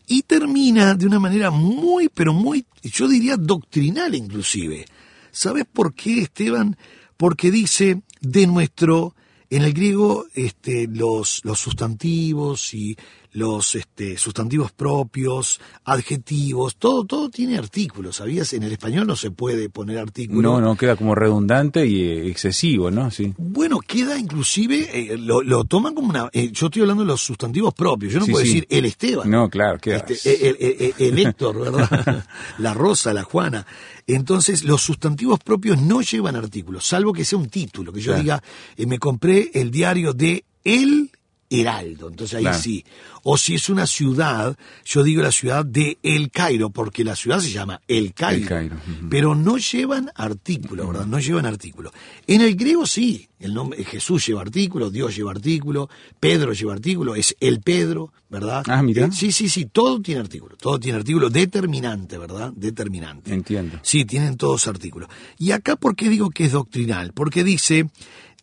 Y 0.08 0.24
termina 0.24 0.96
de 0.96 1.06
una 1.06 1.20
manera 1.20 1.52
muy, 1.52 2.10
pero 2.10 2.34
muy, 2.34 2.66
yo 2.82 3.08
diría 3.08 3.36
doctrinal 3.36 4.16
inclusive. 4.16 4.86
¿Sabes 5.32 5.66
por 5.72 5.94
qué, 5.94 6.22
Esteban? 6.22 6.78
Porque 7.18 7.52
dice 7.52 8.02
de 8.22 8.48
nuestro, 8.48 9.14
en 9.50 9.64
el 9.64 9.74
griego, 9.74 10.26
este, 10.34 10.88
los, 10.88 11.42
los 11.44 11.60
sustantivos 11.60 12.74
y 12.74 12.98
los 13.34 13.76
este, 13.76 14.18
sustantivos 14.18 14.72
propios, 14.72 15.60
adjetivos, 15.84 16.76
todo, 16.78 17.06
todo 17.06 17.30
tiene 17.30 17.58
artículos, 17.58 18.18
¿sabías? 18.18 18.54
En 18.54 18.64
el 18.64 18.72
español 18.72 19.06
no 19.08 19.16
se 19.16 19.32
puede 19.32 19.70
poner 19.70 19.98
artículo. 19.98 20.42
No, 20.42 20.62
no, 20.62 20.76
queda 20.78 20.96
como 20.96 21.14
redundante 21.16 21.86
y 21.86 22.02
eh, 22.04 22.28
excesivo, 22.30 22.90
¿no? 22.92 23.12
Sí. 23.12 23.34
Bueno, 23.38 23.80
queda 23.80 24.18
inclusive, 24.18 24.90
eh, 25.14 25.18
lo, 25.18 25.42
lo 25.42 25.66
toman 25.66 25.94
como 25.94 26.10
una... 26.10 26.30
eh, 26.34 26.52
yo 26.52 26.68
estoy 26.68 26.82
hablando 26.84 27.04
de 27.04 27.08
los 27.08 27.22
sustantivos 27.22 27.74
propios, 27.74 28.14
yo 28.14 28.20
no 28.20 28.26
Sí, 28.26 28.32
puedo 28.32 28.46
sí. 28.46 28.50
decir 28.54 28.68
el 28.70 28.86
Esteban. 28.86 29.30
No, 29.30 29.50
claro, 29.50 29.80
queda... 29.80 29.98
Este, 30.08 30.50
el, 30.50 30.58
el- 30.60 30.94
el- 30.98 31.08
el 31.08 31.20
Héctor, 31.20 31.60
¿verdad? 31.72 32.26
la 32.60 32.74
Rosa, 32.74 33.14
la 33.14 33.24
Juana. 33.24 33.66
Entonces, 34.08 34.64
los 34.64 34.82
sustantivos 34.82 35.40
propios 35.40 35.82
no 35.82 36.02
llevan 36.02 36.36
artículos, 36.36 36.86
salvo 36.86 37.12
que 37.14 37.26
sea 37.26 37.38
un 37.38 37.50
título, 37.50 37.92
que 37.92 38.00
yo 38.00 38.12
Claro. 38.14 38.22
diga, 38.22 38.44
eh, 38.78 38.86
me 38.86 39.00
compré 39.00 39.52
el 39.54 39.70
diario 39.70 40.14
de 40.14 40.46
El 40.64 41.12
Heraldo. 41.50 42.10
Entonces 42.10 42.36
ahí 42.38 42.44
Claro. 42.44 42.60
sí. 42.60 42.84
O 43.24 43.38
si 43.38 43.56
es 43.56 43.70
una 43.70 43.86
ciudad, 43.88 44.58
yo 44.86 45.04
digo 45.04 45.22
la 45.22 45.32
ciudad 45.32 45.66
de 45.66 45.98
El 46.04 46.32
Cairo, 46.32 46.70
porque 46.70 47.04
la 47.04 47.16
ciudad 47.16 47.40
se 47.40 47.52
llama 47.52 47.82
El 47.88 48.14
Cairo. 48.14 48.42
El 48.44 48.48
Cairo. 48.48 48.76
Pero 49.10 49.36
no 49.36 49.58
llevan 49.58 50.12
artículo, 50.16 50.88
¿verdad? 50.88 51.06
No 51.06 51.20
llevan 51.20 51.46
artículo. 51.46 51.92
En 52.26 52.42
el 52.42 52.56
griego 52.56 52.86
sí. 52.86 53.28
El 53.40 53.54
nombre, 53.54 53.84
Jesús 53.84 54.26
lleva 54.26 54.42
artículo, 54.42 54.90
Dios 54.90 55.16
lleva 55.16 55.30
artículo, 55.32 55.90
Pedro 56.20 56.54
lleva 56.54 56.74
artículo, 56.74 57.14
es 57.14 57.36
el 57.40 57.60
Pedro, 57.62 58.12
¿verdad? 58.30 58.64
Ah, 58.68 58.82
mirá. 58.82 59.06
Eh, 59.06 59.10
sí, 59.12 59.32
sí, 59.32 59.48
sí, 59.48 59.66
todo 59.66 60.02
tiene 60.02 60.22
artículo, 60.22 60.56
todo 60.58 60.80
tiene 60.80 60.98
artículo 60.98 61.30
determinante, 61.30 62.18
¿verdad? 62.18 62.52
Determinante. 62.56 63.32
Entiendo. 63.32 63.80
Sí, 63.84 64.06
tienen 64.06 64.38
todos 64.38 64.68
artículos. 64.68 65.08
Y 65.38 65.52
acá, 65.52 65.76
¿por 65.76 65.96
qué 65.96 66.10
digo 66.10 66.32
que 66.32 66.46
es 66.46 66.54
doctrinal? 66.54 67.14
Porque 67.14 67.44
dice 67.44 67.88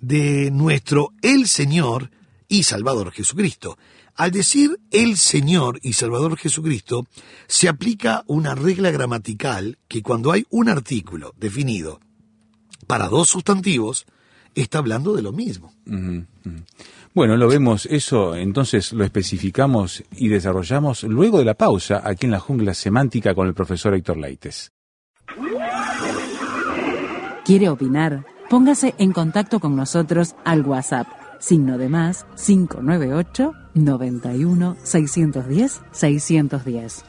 de 0.00 0.50
nuestro 0.52 1.12
el 1.22 1.48
Señor 1.48 2.10
y 2.48 2.64
Salvador 2.64 3.10
Jesucristo. 3.12 3.78
Al 4.14 4.30
decir 4.30 4.78
el 4.90 5.16
Señor 5.16 5.80
y 5.82 5.94
Salvador 5.94 6.36
Jesucristo, 6.36 7.06
se 7.46 7.68
aplica 7.68 8.22
una 8.26 8.54
regla 8.54 8.90
gramatical 8.90 9.78
que 9.88 10.02
cuando 10.02 10.30
hay 10.30 10.46
un 10.50 10.68
artículo 10.68 11.34
definido 11.36 12.00
para 12.86 13.08
dos 13.08 13.28
sustantivos, 13.28 14.06
está 14.54 14.78
hablando 14.78 15.14
de 15.14 15.22
lo 15.22 15.32
mismo. 15.32 15.72
Bueno, 17.14 17.36
lo 17.36 17.48
vemos, 17.48 17.86
eso 17.86 18.34
entonces 18.36 18.92
lo 18.92 19.04
especificamos 19.04 20.04
y 20.16 20.28
desarrollamos 20.28 21.04
luego 21.04 21.38
de 21.38 21.44
la 21.44 21.54
pausa 21.54 22.02
aquí 22.04 22.26
en 22.26 22.32
la 22.32 22.40
jungla 22.40 22.74
semántica 22.74 23.34
con 23.34 23.46
el 23.46 23.54
profesor 23.54 23.94
Héctor 23.94 24.16
Leites. 24.16 24.72
¿Quiere 27.44 27.68
opinar? 27.68 28.24
Póngase 28.48 28.94
en 28.98 29.12
contacto 29.12 29.60
con 29.60 29.76
nosotros 29.76 30.34
al 30.44 30.62
WhatsApp, 30.62 31.06
signo 31.40 31.78
de 31.78 31.88
más 31.88 32.26
598 32.36 33.52
91 33.74 34.76
610 34.82 35.82
610. 35.92 37.04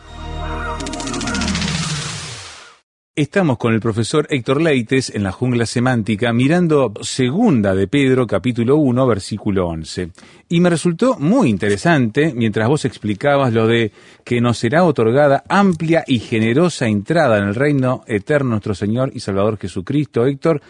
Estamos 3.17 3.58
con 3.58 3.74
el 3.74 3.79
profesor 3.79 4.27
Héctor 4.29 4.60
Leites 4.60 5.10
en 5.15 5.24
la 5.24 5.32
jungla 5.32 5.65
semántica 5.65 6.34
mirando 6.34 6.91
segunda 7.00 7.74
de 7.74 7.88
Pedro 7.88 8.27
capítulo 8.27 8.75
1 8.75 9.08
versículo 9.08 9.70
11. 9.70 10.12
Y 10.50 10.60
me 10.60 10.70
resultó 10.70 11.17
muy 11.17 11.48
interesante 11.48 12.34
mientras 12.36 12.67
vos 12.67 12.84
explicabas 12.84 13.53
lo 13.53 13.67
de 13.67 13.94
que 14.25 14.41
nos 14.41 14.58
será 14.58 14.84
otorgada 14.84 15.46
amplia 15.48 16.03
y 16.05 16.20
generosa 16.20 16.88
entrada 16.88 17.38
en 17.38 17.46
el 17.46 17.55
reino 17.55 18.03
eterno 18.05 18.50
nuestro 18.50 18.75
Señor 18.75 19.12
y 19.13 19.22
Salvador 19.22 19.58
Jesucristo, 19.58 20.25
Héctor. 20.25 20.62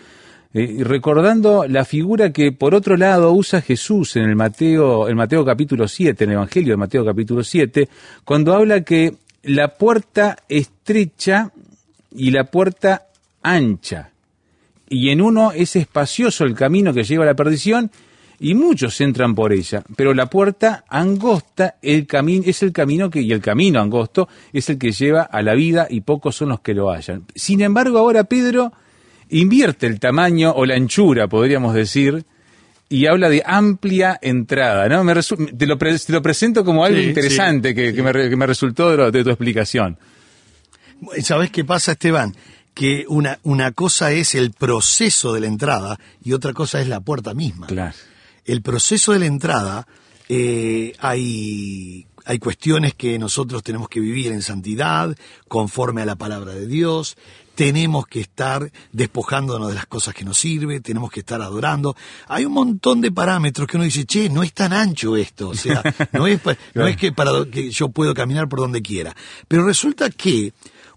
Eh, 0.58 0.86
recordando 0.86 1.68
la 1.68 1.84
figura 1.84 2.32
que 2.32 2.54
por 2.54 2.74
otro 2.74 2.96
lado 2.96 3.34
usa 3.34 3.60
Jesús 3.60 4.16
en 4.16 4.24
el 4.24 4.38
Mateo, 4.38 5.10
en 5.10 5.18
Mateo 5.18 5.44
capítulo 5.44 5.86
7, 5.86 6.24
en 6.24 6.30
el 6.30 6.36
Evangelio 6.36 6.72
de 6.72 6.78
Mateo 6.78 7.04
capítulo 7.04 7.44
7, 7.44 7.90
cuando 8.24 8.54
habla 8.54 8.80
que 8.80 9.16
la 9.44 9.76
puerta 9.76 10.38
estrecha 10.48 11.52
y 12.10 12.32
la 12.32 12.46
puerta 12.46 13.08
ancha. 13.44 14.12
Y 14.88 15.10
en 15.10 15.20
uno 15.20 15.52
es 15.52 15.76
espacioso 15.76 16.46
el 16.46 16.56
camino 16.56 16.94
que 16.94 17.04
lleva 17.04 17.26
a 17.26 17.28
la 17.28 17.36
perdición 17.36 17.92
y 18.40 18.54
muchos 18.54 19.02
entran 19.02 19.36
por 19.36 19.52
ella, 19.52 19.84
pero 19.98 20.14
la 20.14 20.28
puerta 20.28 20.86
angosta 20.88 21.76
el 21.82 22.08
es 22.46 22.64
el 22.64 22.72
camino 22.72 23.10
que 23.10 23.22
y 23.22 23.34
el 23.34 23.42
camino 23.42 23.82
angosto 23.82 24.30
es 24.54 24.70
el 24.70 24.78
que 24.78 24.94
lleva 24.94 25.24
a 25.24 25.42
la 25.42 25.54
vida 25.54 25.88
y 25.90 26.00
pocos 26.00 26.38
son 26.38 26.48
los 26.48 26.62
que 26.62 26.74
lo 26.74 26.92
hallan. 26.92 27.26
Sin 27.36 27.60
embargo, 27.60 28.00
ahora 28.00 28.24
Pedro 28.24 28.72
invierte 29.30 29.88
el 29.88 30.00
tamaño 30.00 30.52
o 30.56 30.66
la 30.66 30.76
anchura, 30.76 31.28
podríamos 31.28 31.74
decir, 31.74 32.26
y 32.90 33.08
habla 33.08 33.30
de 33.30 33.42
amplia 33.46 34.20
entrada, 34.22 34.88
¿no? 34.88 35.04
Me 35.04 35.14
te, 35.16 35.66
lo 35.66 35.78
te 35.78 36.14
lo 36.14 36.22
presento 36.22 36.64
como 36.64 36.86
algo 36.86 37.00
Sí, 37.00 37.06
interesante 37.08 37.70
sí, 37.70 37.76
que, 37.76 37.90
sí. 37.90 37.96
que 37.96 38.04
me, 38.04 38.14
re- 38.14 38.30
que 38.30 38.36
me 38.36 38.46
resultó 38.46 38.92
de, 38.92 38.98
lo- 38.98 39.12
de 39.12 39.24
tu 39.24 39.30
explicación. 39.32 39.98
¿Sabes 41.22 41.52
qué 41.52 41.66
pasa, 41.66 41.94
Esteban? 41.94 42.36
Que 42.74 43.06
una, 43.08 43.40
una 43.44 43.72
cosa 43.72 44.12
es 44.12 44.36
el 44.36 44.52
proceso 44.52 45.34
de 45.34 45.42
la 45.42 45.48
entrada 45.48 46.00
y 46.24 46.34
otra 46.34 46.54
cosa 46.54 46.82
es 46.82 46.88
la 46.88 47.00
puerta 47.00 47.34
misma. 47.34 47.68
Claro. 47.68 47.96
El 48.46 48.62
proceso 48.62 49.14
de 49.14 49.20
la 49.20 49.26
entrada, 49.26 49.88
eh, 50.30 50.94
hay, 51.00 52.06
hay 52.26 52.40
cuestiones 52.40 52.94
que 52.94 53.18
nosotros 53.18 53.64
tenemos 53.64 53.90
que 53.90 54.00
vivir 54.00 54.32
en 54.32 54.42
santidad, 54.42 55.16
conforme 55.48 56.02
a 56.02 56.06
la 56.06 56.16
palabra 56.16 56.54
de 56.54 56.68
Dios. 56.68 57.18
Tenemos 57.56 58.08
que 58.08 58.20
estar 58.20 58.72
despojándonos 58.92 59.70
de 59.70 59.76
las 59.76 59.86
cosas 59.86 60.14
que 60.14 60.26
nos 60.26 60.38
sirven, 60.38 60.82
tenemos 60.82 61.10
que 61.12 61.22
estar 61.22 61.42
adorando. 61.42 61.96
Hay 62.28 62.46
un 62.46 62.54
montón 62.54 63.02
de 63.02 63.12
parámetros 63.12 63.68
que 63.68 63.78
uno 63.78 63.86
dice, 63.86 64.06
che, 64.06 64.30
no 64.30 64.44
es 64.44 64.54
tan 64.54 64.74
ancho 64.74 65.16
esto, 65.16 65.50
o 65.50 65.56
sea, 65.56 65.82
no 66.12 66.28
es, 66.28 66.40
no 66.74 66.86
es 66.86 66.98
que 66.98 67.12
para 67.12 67.32
que 67.52 67.72
yo 67.72 67.90
puedo 67.90 68.14
caminar 68.14 68.48
por 68.50 68.60
donde 68.60 68.82
quiera. 68.82 69.16
Pero 69.48 69.66
resulta 69.66 70.10
que 70.10 70.54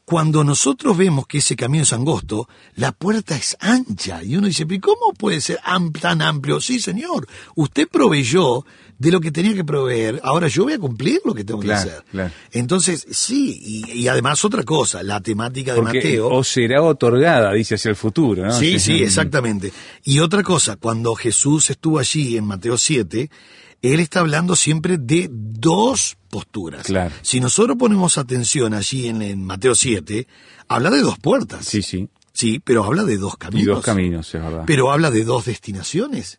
cuando 0.09 0.43
nosotros 0.43 0.97
vemos 0.97 1.27
que 1.27 1.37
ese 1.37 1.55
camino 1.55 1.83
es 1.83 1.93
angosto, 1.93 2.49
la 2.77 2.93
puerta 2.93 3.37
es 3.37 3.59
ancha. 3.61 4.25
Y 4.25 4.37
uno 4.37 4.47
dice, 4.47 4.65
¿pero 4.65 4.81
cómo 4.81 5.13
puede 5.13 5.39
ser 5.43 5.59
tan 6.01 6.23
amplio? 6.23 6.63
Sí, 6.63 6.81
señor, 6.81 7.29
usted 7.57 7.87
proveyó 7.87 8.65
de 8.99 9.11
lo 9.13 9.21
que 9.21 9.31
tenía 9.31 9.53
que 9.55 9.65
proveer, 9.65 10.19
ahora 10.25 10.49
yo 10.49 10.65
voy 10.65 10.73
a 10.73 10.79
cumplir 10.79 11.21
lo 11.27 11.35
que 11.35 11.45
tengo 11.45 11.61
Claro, 11.61 11.85
que 11.85 11.91
hacer. 11.91 12.05
claro. 12.11 12.31
Entonces, 12.53 13.07
sí, 13.11 13.61
y, 13.63 13.99
y 14.01 14.09
además 14.09 14.43
otra 14.47 14.63
cosa, 14.63 15.03
la 15.03 15.21
temática 15.21 15.75
de 15.75 15.81
Porque 15.83 15.99
Mateo. 15.99 16.29
o 16.31 16.43
será 16.43 16.83
otorgada, 16.83 17.53
dice 17.53 17.75
hacia 17.75 17.91
el 17.91 17.97
futuro, 17.97 18.47
¿no? 18.47 18.59
Sí, 18.59 18.79
sí, 18.81 19.03
exactamente. 19.03 19.75
Y 20.05 20.21
otra 20.21 20.43
cosa, 20.43 20.77
cuando 20.77 21.15
Jesús 21.17 21.69
estuvo 21.69 21.99
allí 21.99 22.39
en 22.39 22.47
Mateo 22.47 22.79
7, 22.79 23.31
él 23.83 24.01
está 24.01 24.21
hablando 24.21 24.57
siempre 24.57 24.99
de 24.99 25.29
dos 25.31 26.17
posturas. 26.31 26.87
Claro. 26.87 27.15
Si 27.23 27.41
nosotros 27.41 27.77
ponemos 27.79 28.19
atención 28.19 28.75
allí 28.75 29.07
en, 29.09 29.23
en 29.23 29.45
Mateo 29.45 29.75
7, 29.75 30.27
habla 30.69 30.91
de 30.91 31.01
dos 31.01 31.19
puertas. 31.19 31.65
Sí, 31.67 31.83
sí. 31.83 32.09
Sí, 32.33 32.61
pero 32.63 32.85
habla 32.85 33.05
de 33.05 33.17
dos 33.17 33.35
Y 33.35 33.39
caminos. 33.39 33.77
dos 33.77 33.85
caminos, 33.85 34.35
es 34.35 34.41
verdad. 34.43 34.65
Pero 34.67 34.93
habla 34.93 35.11
de 35.11 35.25
dos 35.25 35.47
destinaciones. 35.47 36.39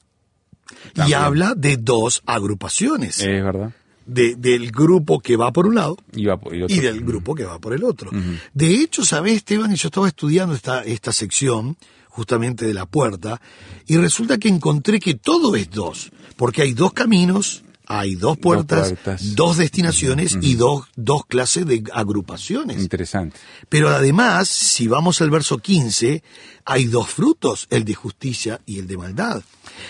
Y 1.08 1.13
habla 1.13 1.55
de 1.55 1.77
dos 1.77 2.22
agrupaciones. 2.25 3.19
Es 3.19 3.43
verdad. 3.43 3.74
De- 4.05 4.36
del 4.36 4.72
grupo 4.72 5.19
que 5.19 5.36
va 5.36 5.51
por 5.51 5.67
un 5.67 5.75
lado 5.75 5.98
Y, 6.13 6.25
va 6.25 6.39
por- 6.39 6.55
y 6.55 6.63
otro- 6.63 6.75
y 6.75 6.79
del 6.79 7.01
grupo 7.01 7.36
que 7.36 7.46
va 7.46 7.60
por 7.60 7.74
el 7.74 7.84
otro. 7.84 8.12
De 8.53 8.67
hecho, 8.75 9.03
¿sabés, 9.05 9.38
Esteban? 9.38 9.74
Yo 9.75 9.88
estaba 9.88 10.08
estudiando 10.08 10.55
esta, 10.55 10.84
esta 10.84 11.12
sección, 11.12 11.77
justamente 12.19 12.65
de 12.65 12.73
la 12.73 12.85
puerta, 12.85 13.39
y 13.88 13.95
resulta 13.95 14.38
que 14.38 14.49
encontré 14.49 14.99
que 14.99 15.13
todo 15.13 15.55
es 15.55 15.69
dos, 15.69 16.11
porque 16.35 16.63
hay 16.63 16.73
dos 16.73 16.91
caminos, 16.91 17.63
hay 17.85 18.15
dos 18.15 18.38
puertas, 18.38 18.89
puertas. 18.89 19.35
dos 19.35 19.55
destinaciones 19.55 20.38
y 20.41 20.55
dos, 20.55 20.83
dos 20.97 21.25
clases 21.25 21.65
de 21.65 21.81
agrupaciones. 21.93 22.81
Interesante. 22.81 23.39
Pero 23.69 23.88
además, 23.88 24.49
si 24.49 24.89
vamos 24.89 25.21
al 25.21 25.29
verso 25.29 25.59
15, 25.59 26.21
hay 26.65 26.85
dos 26.88 27.07
frutos, 27.07 27.67
el 27.69 27.85
de 27.85 27.93
justicia 27.93 28.59
y 28.65 28.79
el 28.79 28.88
de 28.88 28.97
maldad. 28.97 29.41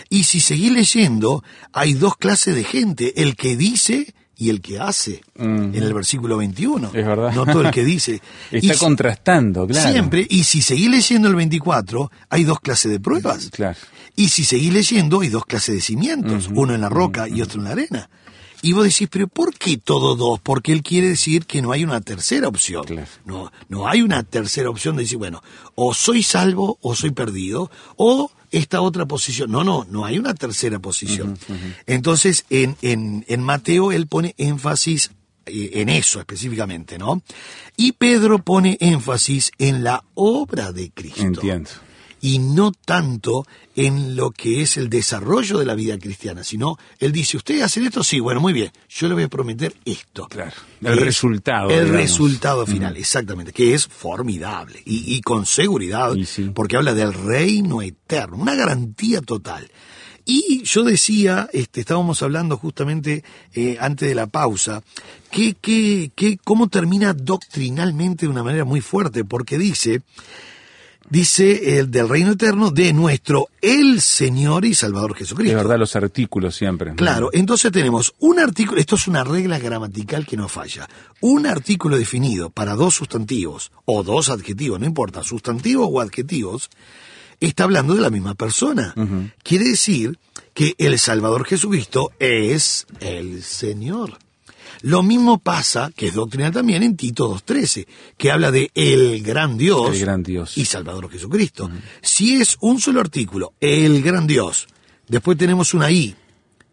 Y 0.07 0.25
si 0.25 0.39
seguís 0.39 0.71
leyendo, 0.71 1.43
hay 1.73 1.95
dos 1.95 2.15
clases 2.15 2.53
de 2.53 2.63
gente, 2.63 3.23
el 3.23 3.35
que 3.35 3.57
dice 3.57 4.13
y 4.39 4.49
el 4.49 4.61
que 4.61 4.79
hace, 4.79 5.21
en 5.35 5.75
el 5.75 5.93
versículo 5.93 6.37
21. 6.37 6.91
Es 6.93 7.05
verdad. 7.05 7.33
No 7.33 7.45
todo 7.45 7.61
el 7.61 7.71
que 7.71 7.83
dice. 7.83 8.21
Está 8.51 8.73
Y 8.73 8.77
contrastando, 8.77 9.67
claro. 9.67 9.91
Siempre, 9.91 10.25
y 10.29 10.45
si 10.45 10.61
seguís 10.61 10.89
leyendo 10.89 11.27
el 11.27 11.35
24, 11.35 12.09
hay 12.29 12.45
dos 12.45 12.61
clases 12.61 12.89
de 12.89 13.01
pruebas. 13.01 13.49
Claro. 13.51 13.77
Y 14.15 14.29
si 14.29 14.45
seguís 14.45 14.71
leyendo, 14.71 15.19
hay 15.19 15.27
dos 15.27 15.45
clases 15.45 15.75
de 15.75 15.81
cimientos, 15.81 16.49
uno 16.53 16.73
en 16.73 16.79
la 16.79 16.87
roca 16.87 17.27
y 17.27 17.41
otro 17.41 17.59
en 17.59 17.65
la 17.65 17.71
arena. 17.71 18.09
Y 18.61 18.71
vos 18.71 18.85
decís, 18.85 19.09
pero 19.11 19.27
¿por 19.27 19.53
qué 19.53 19.77
todo 19.77 20.15
dos? 20.15 20.39
Porque 20.41 20.71
él 20.71 20.83
quiere 20.83 21.09
decir 21.09 21.45
que 21.45 21.61
no 21.61 21.73
hay 21.73 21.83
una 21.83 21.99
tercera 21.99 22.47
opción. 22.47 22.85
Claro. 22.85 23.07
No, 23.25 23.51
no 23.67 23.89
hay 23.89 24.01
una 24.01 24.23
tercera 24.23 24.69
opción 24.69 24.95
de 24.95 25.03
decir, 25.03 25.17
bueno, 25.17 25.43
o 25.75 25.93
soy 25.93 26.23
salvo 26.23 26.77
o 26.81 26.95
soy 26.95 27.11
perdido, 27.11 27.69
o 27.97 28.31
esta 28.51 28.81
otra 28.81 29.05
posición. 29.05 29.51
No, 29.51 29.63
no, 29.63 29.85
no 29.89 30.05
hay 30.05 30.19
una 30.19 30.33
tercera 30.33 30.79
posición. 30.79 31.37
Entonces, 31.85 32.45
en, 32.49 32.75
en, 32.81 33.25
en 33.27 33.43
Mateo 33.43 33.91
él 33.91 34.07
pone 34.07 34.35
énfasis 34.37 35.11
eh, 35.45 35.71
en 35.73 35.89
eso 35.89 36.19
específicamente, 36.19 36.97
¿no? 36.97 37.21
Y 37.77 37.93
Pedro 37.93 38.39
pone 38.39 38.77
énfasis 38.79 39.51
en 39.57 39.83
la 39.83 40.03
obra 40.13 40.71
de 40.71 40.91
Cristo. 40.91 41.21
Entiendo. 41.21 41.69
Y 42.21 42.39
no 42.39 42.71
tanto 42.71 43.45
en 43.75 44.15
lo 44.15 44.31
que 44.31 44.61
es 44.61 44.77
el 44.77 44.89
desarrollo 44.89 45.57
de 45.59 45.65
la 45.65 45.75
vida 45.75 45.97
cristiana, 45.97 46.43
sino 46.43 46.77
él 46.99 47.11
dice, 47.11 47.37
¿ustedes 47.37 47.63
hacen 47.63 47.85
esto? 47.85 48.03
Sí, 48.03 48.19
bueno, 48.19 48.41
muy 48.41 48.51
bien, 48.53 48.71
yo 48.89 49.07
le 49.07 49.13
voy 49.13 49.23
a 49.23 49.29
prometer 49.29 49.73
esto. 49.85 50.27
Claro, 50.27 50.51
el 50.81 50.97
Es 50.99 51.03
resultado. 51.05 51.69
El 51.69 51.85
digamos. 51.85 52.01
resultado 52.01 52.65
final, 52.65 52.97
exactamente, 52.97 53.53
que 53.53 53.73
es 53.73 53.87
formidable 53.87 54.81
y, 54.85 55.15
y 55.15 55.21
con 55.21 55.45
seguridad, 55.45 56.13
Y 56.15 56.25
sí. 56.25 56.51
porque 56.53 56.75
habla 56.77 56.93
del 56.93 57.13
reino 57.13 57.81
eterno, 57.81 58.37
una 58.37 58.55
garantía 58.55 59.21
total. 59.21 59.69
Y 60.25 60.61
yo 60.63 60.83
decía, 60.83 61.49
este, 61.53 61.79
estábamos 61.79 62.21
hablando 62.21 62.55
justamente 62.57 63.23
eh, 63.53 63.77
antes 63.79 64.07
de 64.09 64.13
la 64.13 64.27
pausa, 64.27 64.83
que, 65.31 65.55
que, 65.55 66.11
que 66.13 66.37
cómo 66.43 66.67
termina 66.67 67.13
doctrinalmente 67.13 68.25
de 68.27 68.31
una 68.31 68.43
manera 68.43 68.63
muy 68.63 68.79
fuerte, 68.81 69.23
porque 69.25 69.57
dice, 69.57 70.01
dice 71.09 71.79
el 71.79 71.89
del 71.91 72.07
reino 72.09 72.31
eterno 72.31 72.71
de 72.71 72.93
nuestro 72.93 73.47
el 73.61 74.01
Señor 74.01 74.65
y 74.65 74.73
Salvador 74.73 75.11
Es 75.13 75.17
Jesucristo. 75.19 75.57
verdad, 75.57 75.77
los 75.79 75.95
artículos 75.95 76.55
siempre. 76.55 76.95
Claro, 76.95 77.29
entonces 77.33 77.71
tenemos 77.71 78.13
un 78.19 78.39
artículo, 78.39 78.79
esto 78.79 78.95
es 78.95 79.07
una 79.07 79.23
regla 79.23 79.59
gramatical 79.59 80.25
que 80.25 80.37
no 80.37 80.47
falla, 80.47 80.87
un 81.21 81.45
artículo 81.45 81.97
definido 81.97 82.49
para 82.49 82.75
dos 82.75 82.95
sustantivos 82.95 83.71
o 83.85 84.03
dos 84.03 84.29
adjetivos, 84.29 84.79
no 84.79 84.85
importa, 84.85 85.23
sustantivos 85.23 85.87
o 85.91 86.01
adjetivos, 86.01 86.69
está 87.39 87.63
hablando 87.63 87.95
de 87.95 88.01
la 88.01 88.09
misma 88.09 88.35
persona. 88.35 88.93
Quiere 89.43 89.65
decir 89.65 90.19
que 90.53 90.75
el 90.77 90.99
Salvador 90.99 91.45
Jesucristo 91.45 92.11
es 92.19 92.85
el 92.99 93.43
Señor. 93.43 94.17
Lo 94.81 95.03
mismo 95.03 95.39
pasa, 95.39 95.91
que 95.95 96.07
es 96.07 96.13
doctrina 96.13 96.51
también, 96.51 96.83
en 96.83 96.95
Tito 96.95 97.33
2.13, 97.35 97.85
que 98.17 98.31
habla 98.31 98.51
de 98.51 98.71
el 98.73 99.21
gran 99.21 99.57
Dios, 99.57 99.95
El 99.95 99.99
gran 100.01 100.23
Dios. 100.23 100.57
y 100.57 100.65
Salvador 100.65 101.09
Jesucristo. 101.09 101.69
Si 102.01 102.35
es 102.35 102.57
un 102.61 102.79
solo 102.79 103.01
artículo, 103.01 103.53
el 103.59 104.01
gran 104.01 104.25
Dios, 104.25 104.67
después 105.07 105.37
tenemos 105.37 105.73
una 105.73 105.91
I, 105.91 106.15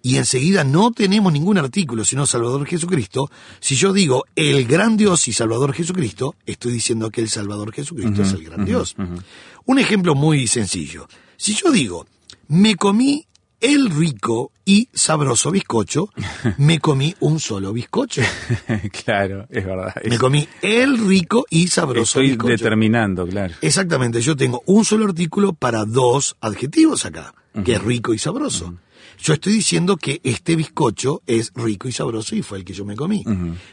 y 0.02 0.18
enseguida 0.18 0.62
no 0.62 0.92
tenemos 0.92 1.32
ningún 1.32 1.58
artículo 1.58 2.04
sino 2.04 2.26
Salvador 2.26 2.64
Jesucristo, 2.64 3.28
si 3.58 3.74
yo 3.74 3.92
digo 3.92 4.24
el 4.36 4.64
gran 4.64 4.96
Dios 4.96 5.26
y 5.26 5.32
Salvador 5.32 5.72
Jesucristo, 5.72 6.36
estoy 6.46 6.74
diciendo 6.74 7.10
que 7.10 7.20
el 7.22 7.28
Salvador 7.28 7.72
Jesucristo 7.72 8.22
es 8.22 8.32
el 8.32 8.44
gran 8.44 8.64
Dios. 8.64 8.94
Un 9.64 9.78
ejemplo 9.80 10.14
muy 10.14 10.46
sencillo. 10.46 11.08
Si 11.36 11.54
yo 11.54 11.72
digo, 11.72 12.06
me 12.46 12.76
comí 12.76 13.26
el 13.60 13.90
rico 13.90 14.52
y 14.64 14.88
sabroso 14.92 15.50
bizcocho, 15.50 16.10
me 16.58 16.78
comí 16.80 17.14
un 17.20 17.40
solo 17.40 17.72
bizcocho. 17.72 18.22
claro, 19.04 19.46
es 19.50 19.64
verdad. 19.64 19.94
Me 20.04 20.18
comí 20.18 20.46
el 20.62 20.98
rico 21.06 21.46
y 21.50 21.68
sabroso 21.68 22.20
Estoy 22.20 22.30
bizcocho. 22.30 22.48
determinando, 22.50 23.26
claro. 23.26 23.54
Exactamente, 23.60 24.20
yo 24.20 24.36
tengo 24.36 24.62
un 24.66 24.84
solo 24.84 25.06
artículo 25.06 25.52
para 25.52 25.84
dos 25.84 26.36
adjetivos 26.40 27.06
acá, 27.06 27.34
que 27.64 27.74
es 27.74 27.82
rico 27.82 28.12
y 28.12 28.18
sabroso. 28.18 28.74
Yo 29.18 29.32
estoy 29.32 29.54
diciendo 29.54 29.96
que 29.96 30.20
este 30.24 30.56
bizcocho 30.56 31.22
es 31.26 31.52
rico 31.54 31.88
y 31.88 31.92
sabroso 31.92 32.36
y 32.36 32.42
fue 32.42 32.58
el 32.58 32.64
que 32.64 32.74
yo 32.74 32.84
me 32.84 32.96
comí. 32.96 33.24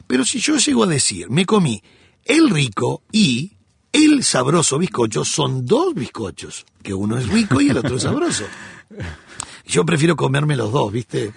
Pero 0.07 0.23
si 0.23 0.39
yo 0.39 0.57
llego 0.57 0.83
a 0.83 0.87
decir, 0.87 1.29
me 1.29 1.45
comí 1.45 1.83
el 2.23 2.49
rico 2.49 3.03
y 3.11 3.51
el 3.91 4.23
sabroso 4.23 4.79
bizcocho, 4.79 5.25
son 5.25 5.65
dos 5.65 5.93
bizcochos, 5.93 6.65
que 6.81 6.93
uno 6.93 7.17
es 7.17 7.27
rico 7.27 7.59
y 7.61 7.69
el 7.69 7.77
otro 7.77 7.97
es 7.97 8.03
sabroso. 8.03 8.45
Yo 9.65 9.85
prefiero 9.85 10.15
comerme 10.15 10.55
los 10.55 10.71
dos, 10.71 10.91
¿viste? 10.91 11.31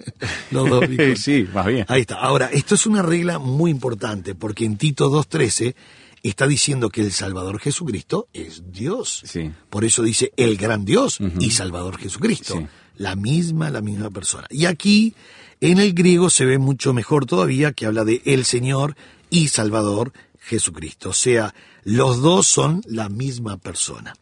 los 0.50 0.68
dos 0.68 0.84
sí, 1.16 1.46
más 1.52 1.66
bien. 1.66 1.84
Ahí 1.88 2.00
está. 2.02 2.16
Ahora, 2.16 2.50
esto 2.52 2.74
es 2.74 2.86
una 2.86 3.02
regla 3.02 3.38
muy 3.38 3.70
importante, 3.70 4.34
porque 4.34 4.64
en 4.64 4.76
Tito 4.76 5.10
2.13 5.10 5.74
está 6.22 6.46
diciendo 6.46 6.90
que 6.90 7.02
el 7.02 7.12
Salvador 7.12 7.60
Jesucristo 7.60 8.28
es 8.32 8.72
Dios. 8.72 9.22
Sí. 9.24 9.52
Por 9.70 9.84
eso 9.84 10.02
dice 10.02 10.32
el 10.36 10.56
gran 10.56 10.84
Dios 10.84 11.18
y 11.38 11.50
Salvador 11.50 11.98
Jesucristo. 11.98 12.54
Sí. 12.58 12.66
La 12.96 13.14
misma, 13.14 13.70
la 13.70 13.80
misma 13.80 14.10
persona. 14.10 14.46
Y 14.50 14.66
aquí, 14.66 15.14
en 15.60 15.78
el 15.78 15.94
griego, 15.94 16.30
se 16.30 16.44
ve 16.44 16.58
mucho 16.58 16.92
mejor 16.92 17.26
todavía 17.26 17.72
que 17.72 17.86
habla 17.86 18.04
de 18.04 18.22
el 18.24 18.44
Señor 18.44 18.96
y 19.30 19.48
Salvador 19.48 20.12
Jesucristo. 20.40 21.10
O 21.10 21.14
sea, 21.14 21.54
los 21.84 22.20
dos 22.20 22.46
son 22.46 22.82
la 22.86 23.08
misma 23.08 23.56
persona. 23.56 24.14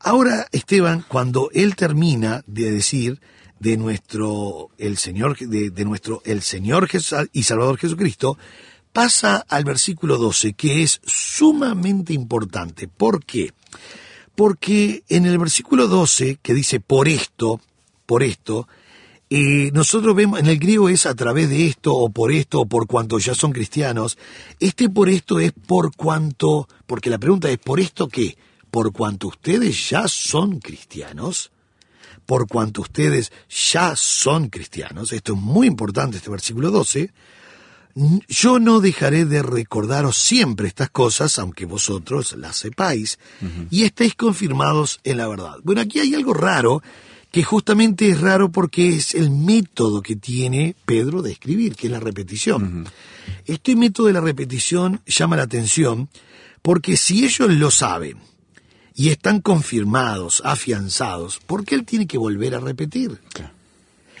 Ahora, 0.00 0.46
Esteban, 0.52 1.04
cuando 1.06 1.50
él 1.52 1.76
termina 1.76 2.42
de 2.46 2.70
decir 2.70 3.20
de 3.58 3.76
nuestro 3.76 4.70
el 4.78 4.96
Señor 4.96 5.36
de, 5.38 5.84
nuestro 5.84 6.22
el 6.24 6.40
Señor 6.40 6.88
Jes- 6.88 7.28
y 7.32 7.42
Salvador 7.42 7.76
Jesucristo, 7.76 8.38
pasa 8.94 9.44
al 9.48 9.64
versículo 9.64 10.16
12, 10.16 10.54
que 10.54 10.82
es 10.82 11.00
sumamente 11.04 12.14
importante. 12.14 12.88
¿Por 12.88 13.24
qué? 13.24 13.52
Porque 14.34 15.02
en 15.10 15.26
el 15.26 15.36
versículo 15.38 15.86
12, 15.86 16.38
que 16.40 16.54
dice 16.54 16.80
por 16.80 17.06
esto, 17.06 17.60
por 18.06 18.22
esto, 18.22 18.66
eh, 19.28 19.70
nosotros 19.74 20.16
vemos, 20.16 20.40
en 20.40 20.46
el 20.46 20.58
griego 20.58 20.88
es 20.88 21.04
a 21.04 21.14
través 21.14 21.50
de 21.50 21.66
esto, 21.66 21.94
o 21.94 22.08
por 22.08 22.32
esto, 22.32 22.60
o 22.62 22.66
por 22.66 22.86
cuanto 22.86 23.18
ya 23.18 23.34
son 23.34 23.52
cristianos. 23.52 24.16
Este 24.58 24.88
por 24.88 25.10
esto 25.10 25.38
es 25.38 25.52
por 25.52 25.94
cuanto, 25.94 26.66
porque 26.86 27.10
la 27.10 27.18
pregunta 27.18 27.50
es, 27.50 27.58
¿por 27.58 27.78
esto 27.80 28.08
qué? 28.08 28.36
Por 28.70 28.92
cuanto 28.92 29.28
ustedes 29.28 29.90
ya 29.90 30.06
son 30.08 30.60
cristianos, 30.60 31.50
por 32.26 32.46
cuanto 32.46 32.82
ustedes 32.82 33.32
ya 33.72 33.94
son 33.96 34.48
cristianos, 34.48 35.12
esto 35.12 35.32
es 35.34 35.40
muy 35.40 35.66
importante, 35.66 36.18
este 36.18 36.30
versículo 36.30 36.70
12, 36.70 37.10
"N- 37.96 38.20
yo 38.28 38.60
no 38.60 38.78
dejaré 38.80 39.24
de 39.24 39.42
recordaros 39.42 40.16
siempre 40.16 40.68
estas 40.68 40.90
cosas, 40.90 41.38
aunque 41.40 41.66
vosotros 41.66 42.34
las 42.38 42.56
sepáis, 42.56 43.18
y 43.70 43.82
estéis 43.82 44.14
confirmados 44.14 45.00
en 45.02 45.16
la 45.18 45.26
verdad. 45.26 45.56
Bueno, 45.64 45.80
aquí 45.80 45.98
hay 45.98 46.14
algo 46.14 46.32
raro, 46.34 46.82
que 47.32 47.42
justamente 47.44 48.08
es 48.10 48.20
raro 48.20 48.50
porque 48.50 48.88
es 48.96 49.14
el 49.14 49.30
método 49.30 50.02
que 50.02 50.16
tiene 50.16 50.74
Pedro 50.84 51.22
de 51.22 51.30
escribir, 51.32 51.74
que 51.76 51.86
es 51.86 51.92
la 51.92 52.00
repetición. 52.00 52.86
Este 53.46 53.74
método 53.76 54.08
de 54.08 54.12
la 54.12 54.20
repetición 54.20 55.00
llama 55.06 55.36
la 55.36 55.44
atención 55.44 56.08
porque 56.62 56.96
si 56.96 57.24
ellos 57.24 57.48
lo 57.50 57.70
saben, 57.70 58.18
y 59.00 59.08
están 59.08 59.40
confirmados, 59.40 60.42
afianzados, 60.44 61.40
¿por 61.46 61.64
qué 61.64 61.74
él 61.74 61.84
tiene 61.84 62.06
que 62.06 62.18
volver 62.18 62.54
a 62.54 62.60
repetir? 62.60 63.18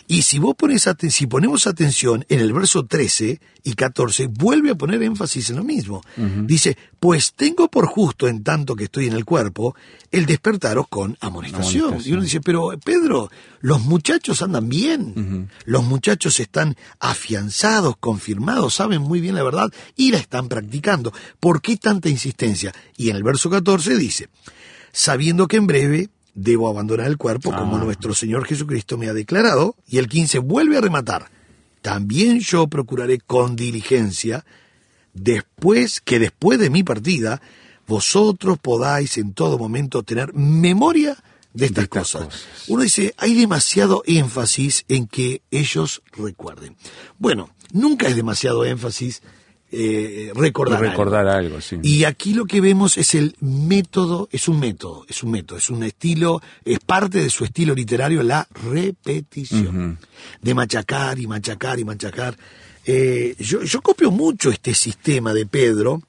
Y 0.06 0.22
si 0.22 0.38
vos 0.40 0.56
pones 0.56 0.86
aten- 0.88 1.10
si 1.10 1.26
ponemos 1.28 1.66
atención 1.68 2.24
en 2.28 2.40
el 2.40 2.52
verso 2.52 2.84
13 2.84 3.40
y 3.62 3.74
14, 3.74 4.26
vuelve 4.26 4.70
a 4.70 4.74
poner 4.74 5.00
énfasis 5.04 5.50
en 5.50 5.56
lo 5.56 5.62
mismo. 5.64 6.02
Dice, 6.46 6.76
pues 6.98 7.32
tengo 7.34 7.68
por 7.68 7.86
justo 7.86 8.26
en 8.26 8.42
tanto 8.42 8.74
que 8.74 8.84
estoy 8.84 9.06
en 9.06 9.12
el 9.12 9.24
cuerpo, 9.24 9.76
el 10.10 10.26
despertaros 10.26 10.88
con 10.88 11.16
amonestación. 11.20 11.84
Amonestación. 11.84 12.10
Y 12.10 12.14
uno 12.14 12.22
dice, 12.24 12.40
pero 12.40 12.70
Pedro, 12.84 13.30
los 13.60 13.80
muchachos 13.82 14.42
andan 14.42 14.68
bien, 14.68 15.48
los 15.66 15.84
muchachos 15.84 16.40
están 16.40 16.74
afianzados, 16.98 17.96
confirmados, 18.00 18.74
saben 18.74 19.02
muy 19.02 19.20
bien 19.20 19.34
la 19.36 19.42
verdad 19.44 19.68
y 19.94 20.10
la 20.10 20.18
están 20.18 20.48
practicando. 20.48 21.12
¿Por 21.38 21.60
qué 21.62 21.76
tanta 21.76 22.08
insistencia? 22.08 22.74
Y 22.96 23.10
en 23.10 23.16
el 23.16 23.22
verso 23.22 23.48
14 23.50 23.96
dice, 23.96 24.28
sabiendo 24.92 25.46
que 25.48 25.56
en 25.56 25.66
breve 25.66 26.08
debo 26.34 26.68
abandonar 26.68 27.06
el 27.06 27.16
cuerpo 27.16 27.50
como 27.52 27.76
Ah. 27.76 27.80
nuestro 27.84 28.14
Señor 28.14 28.46
Jesucristo 28.46 28.96
me 28.98 29.08
ha 29.08 29.12
declarado, 29.14 29.74
y 29.86 29.98
el 29.98 30.08
15 30.08 30.38
vuelve 30.38 30.76
a 30.76 30.80
rematar, 30.80 31.30
también 31.82 32.40
yo 32.40 32.66
procuraré 32.68 33.18
con 33.18 33.56
diligencia, 33.56 34.44
después 35.14 36.00
que 36.00 36.18
después 36.18 36.58
de 36.58 36.70
mi 36.70 36.82
partida, 36.82 37.40
vosotros 37.86 38.58
podáis 38.58 39.18
en 39.18 39.32
todo 39.34 39.58
momento 39.58 40.02
tener 40.02 40.32
memoria 40.34 41.16
de 41.52 41.66
estas, 41.66 41.76
De 41.76 41.82
estas 41.82 41.88
cosas. 41.88 42.24
cosas. 42.26 42.44
Uno 42.68 42.82
dice, 42.84 43.12
hay 43.16 43.34
demasiado 43.34 44.02
énfasis 44.06 44.84
en 44.88 45.08
que 45.08 45.42
ellos 45.50 46.00
recuerden. 46.12 46.76
Bueno, 47.18 47.50
nunca 47.72 48.06
es 48.06 48.14
demasiado 48.14 48.64
énfasis 48.64 49.22
eh, 49.72 50.32
recordar. 50.34 50.78
algo. 50.78 50.90
recordar 50.90 51.28
algo, 51.28 51.60
sí. 51.60 51.78
Y 51.82 52.04
aquí 52.04 52.34
lo 52.34 52.44
que 52.44 52.60
vemos 52.60 52.98
es 52.98 53.14
el 53.14 53.36
método, 53.40 54.28
es 54.32 54.48
un 54.48 54.58
método, 54.58 55.04
es 55.08 55.22
un 55.22 55.30
método, 55.30 55.58
es 55.58 55.70
un 55.70 55.82
estilo, 55.84 56.40
es 56.64 56.80
parte 56.80 57.18
de 57.18 57.30
su 57.30 57.44
estilo 57.44 57.74
literario, 57.74 58.22
la 58.22 58.46
repetición. 58.70 59.98
De 60.42 60.54
machacar 60.54 61.18
y 61.18 61.26
machacar 61.26 61.78
y 61.78 61.84
machacar. 61.84 62.36
Eh, 62.84 63.34
yo, 63.38 63.62
yo 63.62 63.80
copio 63.82 64.10
mucho 64.10 64.50
este 64.50 64.74
sistema 64.74 65.32
de 65.34 65.46
Pedro, 65.46 66.02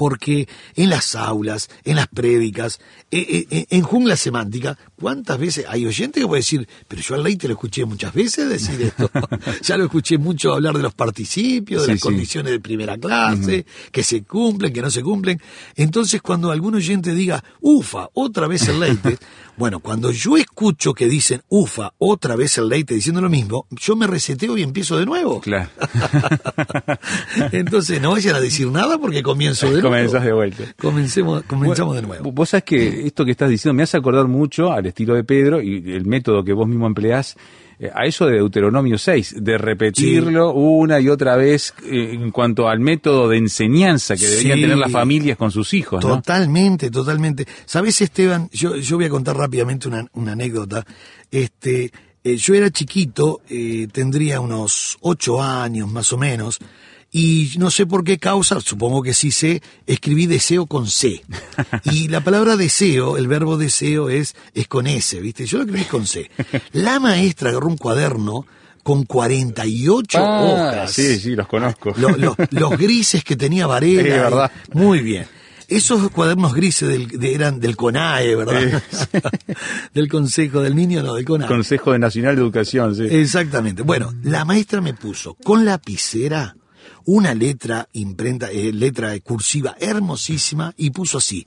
porque 0.00 0.48
en 0.76 0.88
las 0.88 1.14
aulas, 1.14 1.68
en 1.84 1.96
las 1.96 2.06
prédicas, 2.06 2.80
eh, 3.10 3.44
eh, 3.50 3.66
en 3.68 3.82
jungla 3.82 4.16
semántica, 4.16 4.78
¿cuántas 4.96 5.38
veces 5.38 5.66
hay 5.68 5.84
oyentes 5.84 6.22
que 6.22 6.26
puede 6.26 6.40
decir, 6.40 6.66
pero 6.88 7.02
yo 7.02 7.16
al 7.16 7.22
ley 7.22 7.36
te 7.36 7.48
lo 7.48 7.52
escuché 7.52 7.84
muchas 7.84 8.14
veces 8.14 8.48
decir 8.48 8.80
esto? 8.80 9.10
ya 9.62 9.76
lo 9.76 9.84
escuché 9.84 10.16
mucho 10.16 10.54
hablar 10.54 10.74
de 10.74 10.82
los 10.84 10.94
participios, 10.94 11.82
de 11.82 11.84
Sí, 11.84 11.92
las 11.92 12.00
sí. 12.00 12.08
condiciones 12.08 12.50
de 12.50 12.60
primera 12.60 12.96
clase, 12.96 13.66
que 13.92 14.02
se 14.02 14.22
cumplen, 14.22 14.72
que 14.72 14.80
no 14.80 14.90
se 14.90 15.02
cumplen. 15.02 15.38
Entonces, 15.76 16.22
cuando 16.22 16.50
algún 16.50 16.76
oyente 16.76 17.14
diga, 17.14 17.44
ufa, 17.60 18.08
otra 18.14 18.46
vez 18.46 18.68
el 18.68 18.80
leite, 18.80 19.18
bueno, 19.60 19.80
cuando 19.80 20.10
yo 20.10 20.38
escucho 20.38 20.94
que 20.94 21.06
dicen, 21.06 21.42
ufa, 21.50 21.92
otra 21.98 22.34
vez 22.34 22.56
el 22.56 22.70
leite 22.70 22.94
diciendo 22.94 23.20
lo 23.20 23.28
mismo, 23.28 23.66
yo 23.72 23.94
me 23.94 24.06
reseteo 24.06 24.56
y 24.56 24.62
empiezo 24.62 24.96
de 24.96 25.04
nuevo. 25.04 25.42
Claro. 25.42 25.68
Entonces 27.52 28.00
no 28.00 28.12
vayan 28.12 28.36
a 28.36 28.40
decir 28.40 28.68
nada 28.68 28.96
porque 28.96 29.22
comienzo 29.22 29.66
de 29.66 29.72
nuevo. 29.72 29.88
comenzás 29.88 30.24
de 30.24 30.32
vuelta. 30.32 30.64
Comencemos, 30.80 31.42
comenzamos 31.42 31.94
de 31.94 32.00
nuevo. 32.00 32.32
Vos 32.32 32.48
sabés 32.48 32.64
que 32.64 33.06
esto 33.06 33.26
que 33.26 33.32
estás 33.32 33.50
diciendo 33.50 33.74
me 33.74 33.82
hace 33.82 33.98
acordar 33.98 34.28
mucho 34.28 34.72
al 34.72 34.86
estilo 34.86 35.12
de 35.12 35.24
Pedro 35.24 35.60
y 35.60 35.92
el 35.92 36.06
método 36.06 36.42
que 36.42 36.54
vos 36.54 36.66
mismo 36.66 36.86
empleás 36.86 37.36
a 37.94 38.04
eso 38.04 38.26
de 38.26 38.34
Deuteronomio 38.36 38.98
6, 38.98 39.36
de 39.38 39.56
repetirlo 39.58 40.52
una 40.52 41.00
y 41.00 41.08
otra 41.08 41.36
vez 41.36 41.72
eh, 41.84 42.10
en 42.12 42.30
cuanto 42.30 42.68
al 42.68 42.78
método 42.80 43.28
de 43.28 43.38
enseñanza 43.38 44.16
que 44.16 44.26
deberían 44.26 44.56
Sí. 44.58 44.62
tener 44.62 44.76
las 44.78 44.92
familias 44.92 45.36
con 45.38 45.50
sus 45.50 45.72
hijos, 45.72 46.04
¿no? 46.04 46.16
Totalmente, 46.16 46.90
totalmente. 46.90 47.46
¿Sabes, 47.64 48.00
Esteban? 48.00 48.48
Yo, 48.52 48.76
yo 48.76 48.96
voy 48.96 49.06
a 49.06 49.10
contar 49.10 49.36
rápidamente 49.36 49.88
una, 49.88 50.06
una 50.12 50.32
anécdota. 50.32 50.84
Este, 51.30 51.90
eh, 52.22 52.36
yo 52.36 52.54
era 52.54 52.70
chiquito, 52.70 53.40
eh, 53.48 53.88
tendría 53.90 54.40
unos 54.40 54.98
ocho 55.00 55.42
años 55.42 55.90
más 55.90 56.12
o 56.12 56.18
menos, 56.18 56.58
y 57.12 57.52
no 57.58 57.70
sé 57.70 57.86
por 57.86 58.04
qué 58.04 58.18
causa, 58.18 58.60
supongo 58.60 59.02
que 59.02 59.14
sí 59.14 59.30
sé, 59.32 59.62
escribí 59.86 60.26
deseo 60.26 60.66
con 60.66 60.86
C. 60.86 61.22
Y 61.84 62.08
la 62.08 62.20
palabra 62.22 62.56
deseo, 62.56 63.16
el 63.16 63.26
verbo 63.26 63.56
deseo 63.56 64.10
es, 64.10 64.36
es 64.54 64.68
con 64.68 64.86
S, 64.86 65.18
¿viste? 65.20 65.44
Yo 65.46 65.58
lo 65.58 65.64
escribí 65.64 65.84
con 65.86 66.06
C. 66.06 66.30
La 66.72 67.00
maestra 67.00 67.50
agarró 67.50 67.66
un 67.66 67.76
cuaderno 67.76 68.46
con 68.82 69.02
48 69.04 70.18
Ah, 70.18 70.42
hojas. 70.44 70.92
sí, 70.92 71.18
sí, 71.18 71.34
los 71.36 71.46
conozco. 71.48 71.92
Lo- 71.96 72.16
lo- 72.16 72.36
los 72.50 72.70
grises 72.78 73.24
que 73.24 73.36
tenía 73.36 73.66
Varela. 73.66 74.02
Sí, 74.02 74.08
verdad. 74.08 74.52
Muy 74.72 75.00
bien. 75.00 75.26
Esos 75.68 76.10
cuadernos 76.10 76.54
grises 76.54 76.88
del- 76.88 77.06
de- 77.08 77.34
eran 77.34 77.60
del 77.60 77.76
CONAE, 77.76 78.34
¿verdad? 78.36 78.82
del 79.94 80.08
Consejo 80.08 80.60
del 80.62 80.74
Niño, 80.74 81.02
no, 81.02 81.14
del 81.14 81.24
CONAE. 81.24 81.46
Consejo 81.48 81.92
de 81.92 81.98
Nacional 81.98 82.36
de 82.36 82.42
Educación, 82.42 82.94
sí. 82.94 83.04
Exactamente. 83.08 83.82
Bueno, 83.82 84.12
la 84.22 84.44
maestra 84.44 84.80
me 84.80 84.94
puso 84.94 85.34
con 85.34 85.64
lapicera 85.64 86.56
una 87.12 87.34
letra 87.34 87.88
imprenta, 87.92 88.50
eh, 88.50 88.72
letra 88.72 89.18
cursiva 89.20 89.76
hermosísima 89.80 90.72
y 90.76 90.90
puso 90.90 91.18
así: 91.18 91.46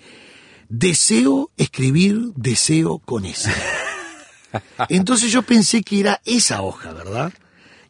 Deseo 0.68 1.52
escribir 1.58 2.34
deseo 2.36 3.00
con 3.00 3.26
S. 3.26 3.50
Entonces 4.90 5.32
yo 5.32 5.42
pensé 5.42 5.82
que 5.82 6.00
era 6.02 6.22
esa 6.26 6.62
hoja, 6.62 6.94
¿verdad? 6.94 7.34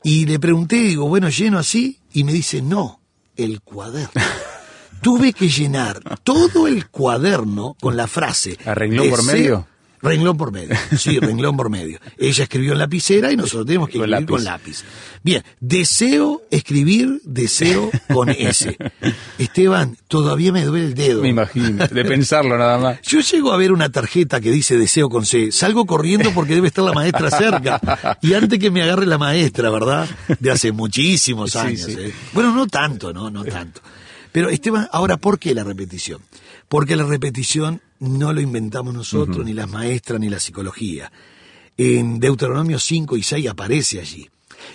Y 0.04 0.26
le 0.26 0.40
pregunté, 0.40 0.76
digo, 0.76 1.08
bueno, 1.08 1.30
lleno 1.30 1.58
así, 1.58 2.00
y 2.12 2.24
me 2.24 2.34
dice, 2.34 2.62
no, 2.62 3.00
el 3.36 3.62
cuaderno. 3.62 4.22
Tuve 5.02 5.34
que 5.34 5.50
llenar 5.50 6.02
todo 6.24 6.68
el 6.68 6.90
cuaderno 6.90 7.76
con 7.82 7.98
la 7.98 8.08
frase. 8.08 8.58
¿A 8.66 8.74
renglón 8.74 9.10
por 9.10 9.24
medio? 9.24 9.68
Renglón 10.04 10.36
por 10.38 10.52
medio, 10.52 10.76
sí, 10.98 11.18
renglón 11.22 11.56
por 11.58 11.70
medio. 11.70 11.98
Ella 12.18 12.44
escribió 12.44 12.74
en 12.74 12.80
lapicera 12.80 13.32
y 13.32 13.38
nosotros 13.38 13.66
tenemos 13.66 13.88
que 13.90 13.98
Con 13.98 14.10
escribir 14.14 14.22
lápiz. 14.22 14.34
con 14.34 14.44
lápiz. 14.44 14.84
Bien, 15.24 15.44
deseo 15.62 16.42
escribir 16.52 17.22
deseo 17.24 17.90
con 18.14 18.28
S. 18.38 18.78
Esteban, 19.38 19.98
todavía 20.08 20.52
me 20.52 20.64
duele 20.66 20.88
el 20.88 20.94
dedo. 20.94 21.22
Me 21.22 21.30
imagino, 21.30 21.88
de 21.88 22.06
pensarlo 22.06 22.58
nada 22.58 22.78
más. 22.78 23.02
Yo 23.04 23.22
llego 23.22 23.52
a 23.54 23.58
ver 23.58 23.72
una 23.72 23.90
tarjeta 23.90 24.42
que 24.42 24.52
dice 24.52 24.78
deseo 24.78 25.10
con 25.10 25.26
C, 25.26 25.52
salgo 25.52 25.86
corriendo 25.86 26.32
porque 26.34 26.56
debe 26.56 26.68
estar 26.68 26.84
la 26.84 26.94
maestra 26.94 27.32
cerca. 27.32 28.18
Y 28.22 28.34
antes 28.34 28.60
que 28.60 28.72
me 28.72 28.82
agarre 28.84 29.06
la 29.06 29.18
maestra, 29.18 29.70
¿verdad? 29.70 30.08
De 30.40 30.52
hace 30.52 30.72
muchísimos 30.72 31.52
Sí, 31.52 31.58
años. 31.58 31.82
sí. 31.82 31.96
¿eh? 31.98 32.14
Bueno, 32.34 32.54
no 32.54 32.68
tanto, 32.68 33.14
¿no? 33.14 33.30
No 33.30 33.44
tanto. 33.46 33.82
Pero 34.32 34.50
Esteban, 34.50 34.88
ahora, 34.92 35.18
¿por 35.18 35.40
qué 35.40 35.54
la 35.54 35.64
repetición? 35.64 36.20
Porque 36.68 36.96
la 36.96 37.04
repetición 37.04 37.82
no 38.04 38.34
lo 38.34 38.42
inventamos 38.42 38.94
nosotros, 38.94 39.46
ni 39.46 39.54
las 39.54 39.70
maestras, 39.70 40.20
ni 40.20 40.30
la 40.30 40.40
psicología. 40.40 41.12
En 41.78 42.20
Deuteronomio 42.20 42.78
5 42.78 43.18
y 43.18 43.24
6 43.24 43.48
aparece 43.48 44.00
allí. 44.00 44.30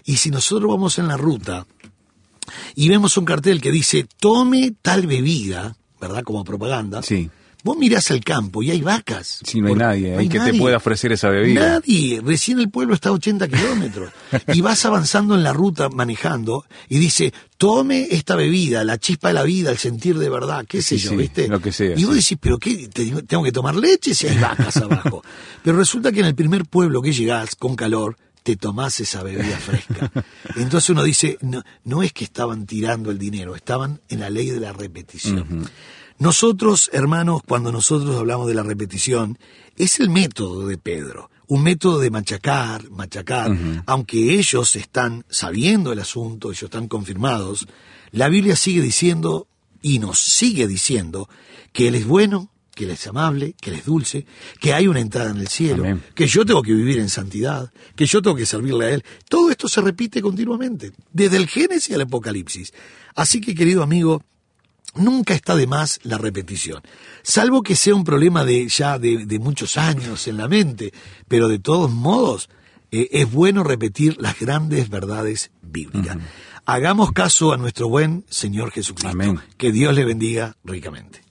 Y 0.04 0.16
si 0.16 0.30
nosotros 0.30 0.70
vamos 0.70 0.98
en 0.98 1.08
la 1.08 1.16
ruta 1.16 1.66
y 2.74 2.88
vemos 2.88 3.16
un 3.16 3.24
cartel 3.24 3.60
que 3.60 3.70
dice, 3.70 4.06
tome 4.18 4.72
tal 4.82 5.06
bebida, 5.06 5.76
¿verdad? 6.00 6.22
Como 6.22 6.44
propaganda. 6.44 7.02
Sí. 7.02 7.30
Vos 7.68 7.76
mirás 7.78 8.10
al 8.10 8.20
campo 8.24 8.62
y 8.62 8.70
hay 8.70 8.80
vacas. 8.80 9.40
Sí, 9.44 9.60
no 9.60 9.68
hay 9.68 9.74
nadie 9.74 10.12
no 10.12 10.18
ahí 10.20 10.28
que 10.28 10.40
te 10.40 10.54
pueda 10.54 10.78
ofrecer 10.78 11.12
esa 11.12 11.28
bebida. 11.28 11.68
Nadie. 11.74 12.20
Recién 12.24 12.58
el 12.60 12.70
pueblo 12.70 12.94
está 12.94 13.10
a 13.10 13.12
80 13.12 13.46
kilómetros. 13.48 14.10
y 14.54 14.60
vas 14.62 14.84
avanzando 14.86 15.34
en 15.34 15.42
la 15.42 15.52
ruta 15.52 15.88
manejando 15.90 16.64
y 16.88 16.98
dice, 16.98 17.32
tome 17.58 18.08
esta 18.10 18.36
bebida, 18.36 18.84
la 18.84 18.96
chispa 18.98 19.28
de 19.28 19.34
la 19.34 19.42
vida, 19.42 19.70
el 19.70 19.76
sentir 19.78 20.18
de 20.18 20.30
verdad, 20.30 20.64
qué 20.66 20.80
sé 20.80 20.96
Sí, 20.98 21.04
yo, 21.04 21.10
sí, 21.10 21.16
¿viste? 21.16 21.46
lo 21.48 21.60
que 21.60 21.72
sea, 21.72 21.98
Y 21.98 22.04
vos 22.04 22.14
sí. 22.14 22.20
decís, 22.20 22.38
pero 22.40 22.58
qué, 22.58 22.88
Te- 22.88 23.22
tengo 23.22 23.42
que 23.44 23.52
tomar 23.52 23.76
leche 23.76 24.14
si 24.14 24.26
hay 24.28 24.38
vacas 24.38 24.76
abajo. 24.78 25.22
Pero 25.62 25.76
resulta 25.76 26.10
que 26.10 26.20
en 26.20 26.26
el 26.26 26.34
primer 26.34 26.64
pueblo 26.64 27.02
que 27.02 27.12
llegás 27.12 27.54
con 27.54 27.76
calor, 27.76 28.16
te 28.42 28.56
tomás 28.56 28.98
esa 29.00 29.22
bebida 29.22 29.58
fresca. 29.58 30.10
Entonces 30.56 30.88
uno 30.88 31.02
dice, 31.02 31.36
no, 31.42 31.62
no 31.84 32.02
es 32.02 32.14
que 32.14 32.24
estaban 32.24 32.64
tirando 32.64 33.10
el 33.10 33.18
dinero, 33.18 33.54
estaban 33.54 34.00
en 34.08 34.20
la 34.20 34.30
ley 34.30 34.48
de 34.48 34.58
la 34.60 34.72
repetición. 34.72 35.68
Nosotros, 36.18 36.90
hermanos, 36.92 37.42
cuando 37.46 37.70
nosotros 37.70 38.16
hablamos 38.16 38.48
de 38.48 38.54
la 38.54 38.62
repetición, 38.62 39.38
es 39.76 40.00
el 40.00 40.10
método 40.10 40.66
de 40.66 40.76
Pedro, 40.76 41.30
un 41.46 41.62
método 41.62 42.00
de 42.00 42.10
machacar, 42.10 42.90
machacar, 42.90 43.56
aunque 43.86 44.34
ellos 44.34 44.74
están 44.76 45.24
sabiendo 45.28 45.92
el 45.92 46.00
asunto, 46.00 46.48
ellos 46.48 46.64
están 46.64 46.88
confirmados, 46.88 47.66
la 48.10 48.28
Biblia 48.28 48.56
sigue 48.56 48.82
diciendo 48.82 49.46
y 49.80 50.00
nos 50.00 50.18
sigue 50.18 50.66
diciendo 50.66 51.28
que 51.72 51.88
Él 51.88 51.94
es 51.94 52.06
bueno, 52.06 52.50
que 52.74 52.84
Él 52.84 52.90
es 52.90 53.06
amable, 53.06 53.54
que 53.60 53.70
Él 53.70 53.76
es 53.76 53.84
dulce, 53.84 54.26
que 54.60 54.74
hay 54.74 54.88
una 54.88 55.00
entrada 55.00 55.30
en 55.30 55.38
el 55.38 55.48
cielo, 55.48 55.84
Amén. 55.84 56.02
que 56.14 56.26
yo 56.26 56.44
tengo 56.44 56.62
que 56.62 56.74
vivir 56.74 56.98
en 56.98 57.08
santidad, 57.08 57.72
que 57.94 58.06
yo 58.06 58.20
tengo 58.22 58.36
que 58.36 58.46
servirle 58.46 58.86
a 58.86 58.90
Él. 58.90 59.04
Todo 59.28 59.50
esto 59.50 59.68
se 59.68 59.80
repite 59.80 60.20
continuamente, 60.20 60.92
desde 61.12 61.36
el 61.36 61.46
Génesis 61.46 61.94
al 61.94 62.02
Apocalipsis. 62.02 62.72
Así 63.14 63.40
que, 63.40 63.54
querido 63.54 63.82
amigo, 63.82 64.22
nunca 64.94 65.34
está 65.34 65.56
de 65.56 65.66
más 65.66 66.00
la 66.02 66.18
repetición, 66.18 66.82
salvo 67.22 67.62
que 67.62 67.76
sea 67.76 67.94
un 67.94 68.04
problema 68.04 68.44
de 68.44 68.68
ya 68.68 68.98
de, 68.98 69.26
de 69.26 69.38
muchos 69.38 69.76
años 69.76 70.26
en 70.28 70.36
la 70.36 70.48
mente, 70.48 70.92
pero 71.28 71.48
de 71.48 71.58
todos 71.58 71.90
modos 71.90 72.48
eh, 72.90 73.08
es 73.12 73.30
bueno 73.30 73.64
repetir 73.64 74.16
las 74.20 74.38
grandes 74.38 74.88
verdades 74.88 75.50
bíblicas. 75.60 76.16
Hagamos 76.64 77.12
caso 77.12 77.52
a 77.52 77.56
nuestro 77.56 77.88
buen 77.88 78.24
Señor 78.28 78.70
Jesucristo. 78.70 79.10
Amén. 79.10 79.40
Que 79.56 79.72
Dios 79.72 79.94
le 79.94 80.04
bendiga 80.04 80.56
ricamente. 80.64 81.22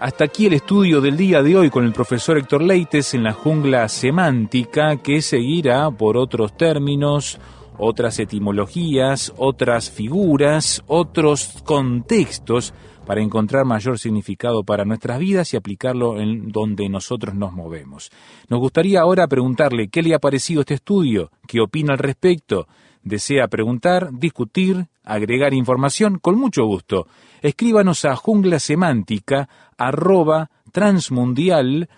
Hasta 0.00 0.24
aquí 0.24 0.46
el 0.46 0.54
estudio 0.54 1.00
del 1.00 1.16
día 1.16 1.42
de 1.42 1.56
hoy 1.56 1.70
con 1.70 1.84
el 1.84 1.92
profesor 1.92 2.36
Héctor 2.36 2.62
Leites 2.62 3.14
en 3.14 3.22
la 3.22 3.32
jungla 3.32 3.88
semántica 3.88 4.96
que 4.96 5.22
seguirá 5.22 5.90
por 5.92 6.16
otros 6.16 6.56
términos, 6.56 7.38
otras 7.84 8.20
etimologías, 8.20 9.32
otras 9.36 9.90
figuras, 9.90 10.84
otros 10.86 11.60
contextos 11.64 12.72
para 13.04 13.20
encontrar 13.20 13.64
mayor 13.64 13.98
significado 13.98 14.62
para 14.62 14.84
nuestras 14.84 15.18
vidas 15.18 15.52
y 15.52 15.56
aplicarlo 15.56 16.20
en 16.20 16.52
donde 16.52 16.88
nosotros 16.88 17.34
nos 17.34 17.52
movemos. 17.52 18.10
Nos 18.48 18.60
gustaría 18.60 19.00
ahora 19.00 19.26
preguntarle 19.26 19.88
qué 19.88 20.00
le 20.00 20.14
ha 20.14 20.20
parecido 20.20 20.60
este 20.60 20.74
estudio, 20.74 21.32
qué 21.48 21.60
opina 21.60 21.94
al 21.94 21.98
respecto. 21.98 22.68
Desea 23.02 23.48
preguntar, 23.48 24.10
discutir, 24.12 24.86
agregar 25.02 25.52
información, 25.52 26.20
con 26.20 26.38
mucho 26.38 26.64
gusto. 26.64 27.08
Escríbanos 27.40 28.04
a 28.04 28.14
junglasemántica 28.14 29.48
arroba 29.76 30.52
transmundial.org 30.70 31.88